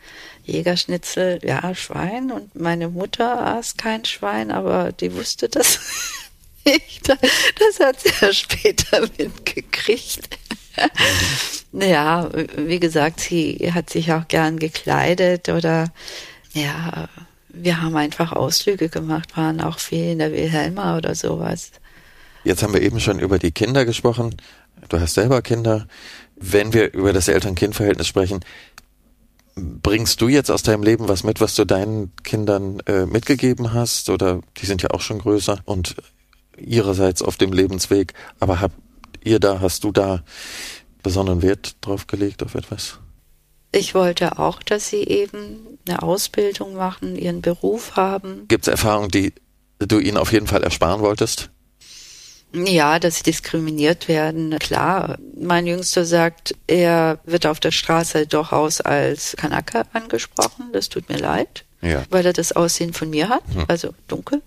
Jägerschnitzel, 0.44 1.40
ja, 1.44 1.74
Schwein. 1.74 2.30
Und 2.30 2.54
meine 2.54 2.88
Mutter 2.88 3.46
aß 3.56 3.76
kein 3.76 4.04
Schwein, 4.04 4.50
aber 4.50 4.92
die 4.92 5.14
wusste 5.14 5.48
das 5.48 5.80
nicht. 6.64 7.08
Das 7.08 7.80
hat 7.80 8.00
sie 8.00 8.12
ja 8.20 8.32
später 8.32 9.00
mitgekriegt. 9.18 10.38
ja, 11.72 12.28
wie 12.56 12.80
gesagt, 12.80 13.20
sie 13.20 13.72
hat 13.72 13.90
sich 13.90 14.12
auch 14.12 14.28
gern 14.28 14.58
gekleidet 14.58 15.48
oder 15.48 15.92
ja, 16.52 17.08
wir 17.48 17.82
haben 17.82 17.96
einfach 17.96 18.32
Ausflüge 18.32 18.88
gemacht, 18.88 19.36
waren 19.36 19.60
auch 19.60 19.78
viel 19.78 20.12
in 20.12 20.18
der 20.18 20.32
Wilhelma 20.32 20.96
oder 20.96 21.14
sowas. 21.14 21.70
Jetzt 22.44 22.62
haben 22.62 22.74
wir 22.74 22.82
eben 22.82 23.00
schon 23.00 23.18
über 23.18 23.38
die 23.38 23.52
Kinder 23.52 23.84
gesprochen. 23.84 24.36
Du 24.88 24.98
hast 24.98 25.14
selber 25.14 25.42
Kinder. 25.42 25.86
Wenn 26.36 26.72
wir 26.72 26.92
über 26.92 27.12
das 27.12 27.28
Eltern-Kind-Verhältnis 27.28 28.08
sprechen, 28.08 28.40
bringst 29.54 30.20
du 30.20 30.28
jetzt 30.28 30.50
aus 30.50 30.62
deinem 30.62 30.82
Leben 30.82 31.08
was 31.08 31.24
mit, 31.24 31.40
was 31.40 31.54
du 31.54 31.64
deinen 31.64 32.12
Kindern 32.24 32.80
äh, 32.86 33.06
mitgegeben 33.06 33.72
hast? 33.72 34.10
Oder 34.10 34.40
die 34.56 34.66
sind 34.66 34.82
ja 34.82 34.90
auch 34.90 35.00
schon 35.00 35.20
größer 35.20 35.60
und 35.64 35.96
ihrerseits 36.56 37.22
auf 37.22 37.36
dem 37.36 37.52
Lebensweg. 37.52 38.14
Aber 38.40 38.60
habt 38.60 38.74
ihr 39.24 39.38
da, 39.38 39.60
hast 39.60 39.84
du 39.84 39.92
da 39.92 40.22
besonderen 41.02 41.42
Wert 41.42 41.76
drauf 41.80 42.06
gelegt 42.06 42.42
auf 42.42 42.54
etwas? 42.54 42.98
Ich 43.72 43.94
wollte 43.94 44.38
auch, 44.38 44.62
dass 44.62 44.88
sie 44.88 45.02
eben 45.04 45.78
eine 45.88 46.02
Ausbildung 46.02 46.74
machen, 46.74 47.16
ihren 47.16 47.40
Beruf 47.40 47.96
haben. 47.96 48.46
Gibt 48.48 48.66
es 48.66 48.70
Erfahrungen, 48.70 49.10
die 49.10 49.32
du 49.78 49.98
ihnen 49.98 50.18
auf 50.18 50.32
jeden 50.32 50.46
Fall 50.46 50.62
ersparen 50.62 51.00
wolltest? 51.00 51.50
Ja, 52.54 52.98
dass 52.98 53.16
sie 53.16 53.22
diskriminiert 53.22 54.08
werden, 54.08 54.58
klar. 54.58 55.18
Mein 55.40 55.66
Jüngster 55.66 56.04
sagt, 56.04 56.54
er 56.66 57.18
wird 57.24 57.46
auf 57.46 57.60
der 57.60 57.70
Straße 57.70 58.26
durchaus 58.26 58.82
als 58.82 59.34
Kanaka 59.38 59.86
angesprochen. 59.94 60.66
Das 60.72 60.90
tut 60.90 61.08
mir 61.08 61.16
leid, 61.16 61.64
ja. 61.80 62.02
weil 62.10 62.26
er 62.26 62.34
das 62.34 62.52
Aussehen 62.52 62.92
von 62.92 63.08
mir 63.08 63.30
hat, 63.30 63.42
hm. 63.54 63.64
also 63.68 63.94
dunkel. 64.06 64.42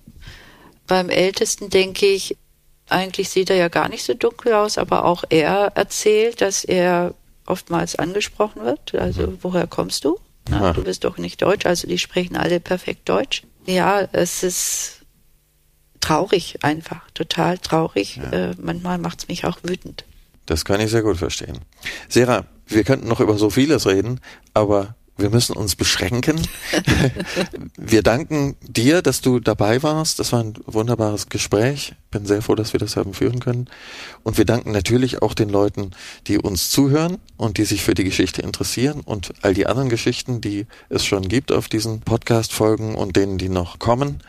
Beim 0.86 1.10
Ältesten 1.10 1.72
denke 1.72 2.06
ich, 2.06 2.38
eigentlich 2.89 3.30
sieht 3.30 3.50
er 3.50 3.56
ja 3.56 3.67
gar 3.67 3.89
nicht 3.89 4.04
so 4.04 4.13
dunkel 4.13 4.54
aus, 4.54 4.78
aber 4.78 5.06
auch 5.06 5.24
er 5.30 5.71
erzählt, 5.76 6.41
dass 6.41 6.63
er 6.63 7.13
oftmals 7.45 7.95
angesprochen 7.95 8.63
wird. 8.63 8.95
Also, 8.95 9.28
mhm. 9.28 9.38
woher 9.41 9.67
kommst 9.67 10.06
du? 10.06 10.19
Na, 10.50 10.74
du 10.74 10.84
bist 10.84 11.04
doch 11.04 11.17
nicht 11.17 11.41
Deutsch, 11.41 11.65
also 11.65 11.88
die 11.88 11.98
sprechen 11.98 12.36
alle 12.36 12.60
perfekt 12.60 13.10
Deutsch. 13.10 13.43
Ja, 13.65 14.02
es 14.12 14.43
ist 14.43 15.02
traurig 16.02 16.58
einfach, 16.62 17.10
total 17.15 17.58
traurig. 17.58 18.17
Ja. 18.17 18.50
Äh, 18.50 18.56
manchmal 18.62 19.00
macht 19.00 19.19
es 19.19 19.28
mich 19.28 19.45
auch 19.45 19.58
wütend. 19.63 20.06
Das 20.45 20.65
kann 20.65 20.80
ich 20.80 20.91
sehr 20.91 21.02
gut 21.02 21.17
verstehen. 21.17 21.60
Sarah, 22.10 22.45
wir 22.67 22.84
könnten 22.84 23.08
noch 23.08 23.19
über 23.19 23.38
so 23.38 23.50
vieles 23.50 23.88
reden, 23.88 24.19
aber 24.54 24.95
wir 25.17 25.30
müssen 25.30 25.56
uns 25.56 25.75
beschränken. 25.75 26.41
wir 27.78 28.04
danken 28.04 28.56
dir, 28.62 29.01
dass 29.01 29.21
du 29.21 29.39
dabei 29.39 29.82
warst. 29.82 30.19
Das 30.19 30.34
war 30.34 30.41
ein 30.41 30.56
wunderbares 30.65 31.30
Gespräch. 31.30 31.95
Bin 32.12 32.25
sehr 32.25 32.41
froh, 32.41 32.56
dass 32.56 32.73
wir 32.73 32.80
das 32.80 32.97
haben 32.97 33.13
führen 33.13 33.39
können. 33.39 33.69
Und 34.23 34.38
wir 34.38 34.45
danken 34.45 34.71
natürlich 34.71 35.21
auch 35.21 35.34
den 35.34 35.49
Leuten, 35.49 35.91
die 36.28 36.38
uns 36.38 36.69
zuhören 36.69 37.17
und 37.38 37.58
die 37.58 37.65
sich 37.65 37.82
für 37.82 37.93
die 37.93 38.04
Geschichte 38.04 38.41
interessieren 38.41 39.01
und 39.01 39.34
all 39.41 39.54
die 39.54 39.67
anderen 39.67 39.89
Geschichten, 39.89 40.41
die 40.41 40.67
es 40.89 41.06
schon 41.06 41.28
gibt 41.28 41.51
auf 41.51 41.69
diesen 41.69 42.01
Podcast-Folgen 42.01 42.95
und 42.95 43.15
denen, 43.15 43.38
die 43.38 43.49
noch 43.49 43.80
kommen. 43.80 44.21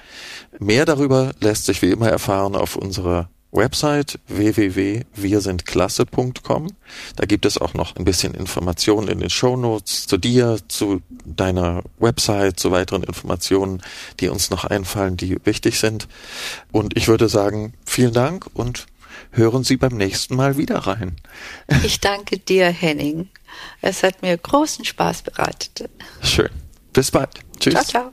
Mehr 0.59 0.85
darüber 0.85 1.33
lässt 1.41 1.67
sich 1.67 1.83
wie 1.83 1.91
immer 1.91 2.09
erfahren 2.09 2.55
auf 2.55 2.77
unserer 2.77 3.29
Website 3.53 4.19
www.wirsindklasse.com. 4.29 6.69
Da 7.17 7.27
gibt 7.27 7.47
es 7.47 7.59
auch 7.59 7.75
noch 7.75 7.97
ein 7.97 8.05
bisschen 8.05 8.35
Informationen 8.35 9.09
in 9.09 9.19
den 9.21 9.31
Show 9.31 9.57
Notes 9.57 10.07
zu 10.07 10.19
dir, 10.19 10.59
zu 10.69 11.03
deiner 11.25 11.83
Website, 11.99 12.61
zu 12.61 12.71
weiteren 12.71 13.03
Informationen, 13.03 13.83
die 14.21 14.29
uns 14.29 14.51
noch 14.51 14.65
einfallen, 14.65 15.17
die 15.17 15.39
wichtig 15.45 15.79
sind. 15.79 16.09
Und 16.73 16.97
ich 16.97 17.09
würde 17.09 17.29
sagen, 17.29 17.75
vielen 17.85 18.13
Dank 18.13 18.47
und 18.55 18.87
hören 19.31 19.65
Sie 19.65 19.77
beim 19.77 19.97
nächsten 19.97 20.37
Mal 20.37 20.57
wieder 20.57 20.79
rein. 20.79 21.17
Ich 21.85 22.01
danke 22.01 22.39
dir, 22.39 22.69
Henning. 22.69 23.29
Es 23.81 24.03
hat 24.03 24.23
mir 24.23 24.37
großen 24.37 24.85
Spaß 24.85 25.23
bereitet. 25.23 25.91
Schön. 26.23 26.51
Bis 26.93 27.11
bald. 27.11 27.41
Tschüss. 27.59 27.75
Ciao, 27.75 27.85
ciao. 27.85 28.13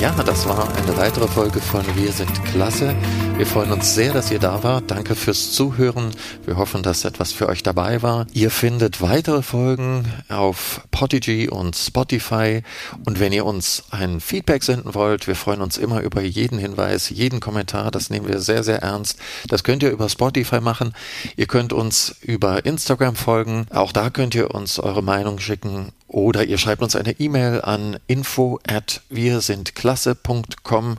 Ja, 0.00 0.12
das 0.12 0.46
war 0.46 0.72
eine 0.76 0.96
weitere 0.96 1.26
Folge 1.26 1.58
von 1.60 1.84
Wir 1.96 2.12
sind 2.12 2.44
klasse. 2.44 2.94
Wir 3.36 3.44
freuen 3.44 3.72
uns 3.72 3.96
sehr, 3.96 4.12
dass 4.12 4.30
ihr 4.30 4.38
da 4.38 4.62
wart. 4.62 4.92
Danke 4.92 5.16
fürs 5.16 5.50
Zuhören. 5.50 6.12
Wir 6.46 6.56
hoffen, 6.56 6.84
dass 6.84 7.04
etwas 7.04 7.32
für 7.32 7.48
euch 7.48 7.64
dabei 7.64 8.00
war. 8.00 8.28
Ihr 8.32 8.52
findet 8.52 9.02
weitere 9.02 9.42
Folgen 9.42 10.04
auf 10.28 10.82
Podigy 10.92 11.48
und 11.48 11.74
Spotify. 11.74 12.62
Und 13.06 13.18
wenn 13.18 13.32
ihr 13.32 13.44
uns 13.44 13.86
ein 13.90 14.20
Feedback 14.20 14.62
senden 14.62 14.94
wollt, 14.94 15.26
wir 15.26 15.34
freuen 15.34 15.62
uns 15.62 15.76
immer 15.76 16.00
über 16.02 16.22
jeden 16.22 16.60
Hinweis, 16.60 17.10
jeden 17.10 17.40
Kommentar. 17.40 17.90
Das 17.90 18.08
nehmen 18.08 18.28
wir 18.28 18.38
sehr, 18.38 18.62
sehr 18.62 18.80
ernst. 18.82 19.18
Das 19.48 19.64
könnt 19.64 19.82
ihr 19.82 19.90
über 19.90 20.08
Spotify 20.08 20.60
machen. 20.60 20.92
Ihr 21.36 21.48
könnt 21.48 21.72
uns 21.72 22.14
über 22.20 22.64
Instagram 22.64 23.16
folgen. 23.16 23.66
Auch 23.74 23.90
da 23.90 24.10
könnt 24.10 24.36
ihr 24.36 24.54
uns 24.54 24.78
eure 24.78 25.02
Meinung 25.02 25.40
schicken 25.40 25.92
oder 26.08 26.44
ihr 26.44 26.58
schreibt 26.58 26.82
uns 26.82 26.96
eine 26.96 27.12
E-Mail 27.20 27.60
an 27.60 27.98
info 28.06 28.58
at 28.66 29.02
wirsindklasse.com. 29.10 30.98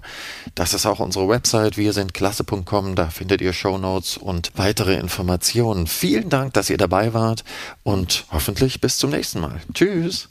Das 0.55 0.73
ist 0.73 0.85
auch 0.85 0.99
unsere 0.99 1.27
Website 1.27 1.77
wirsindklasse.com. 1.77 2.95
Da 2.95 3.09
findet 3.09 3.41
ihr 3.41 3.53
Shownotes 3.53 4.17
und 4.17 4.51
weitere 4.55 4.95
Informationen. 4.95 5.87
Vielen 5.87 6.29
Dank, 6.29 6.53
dass 6.53 6.69
ihr 6.69 6.77
dabei 6.77 7.13
wart 7.13 7.43
und 7.83 8.25
hoffentlich 8.31 8.81
bis 8.81 8.97
zum 8.97 9.09
nächsten 9.09 9.39
Mal. 9.39 9.59
Tschüss. 9.73 10.29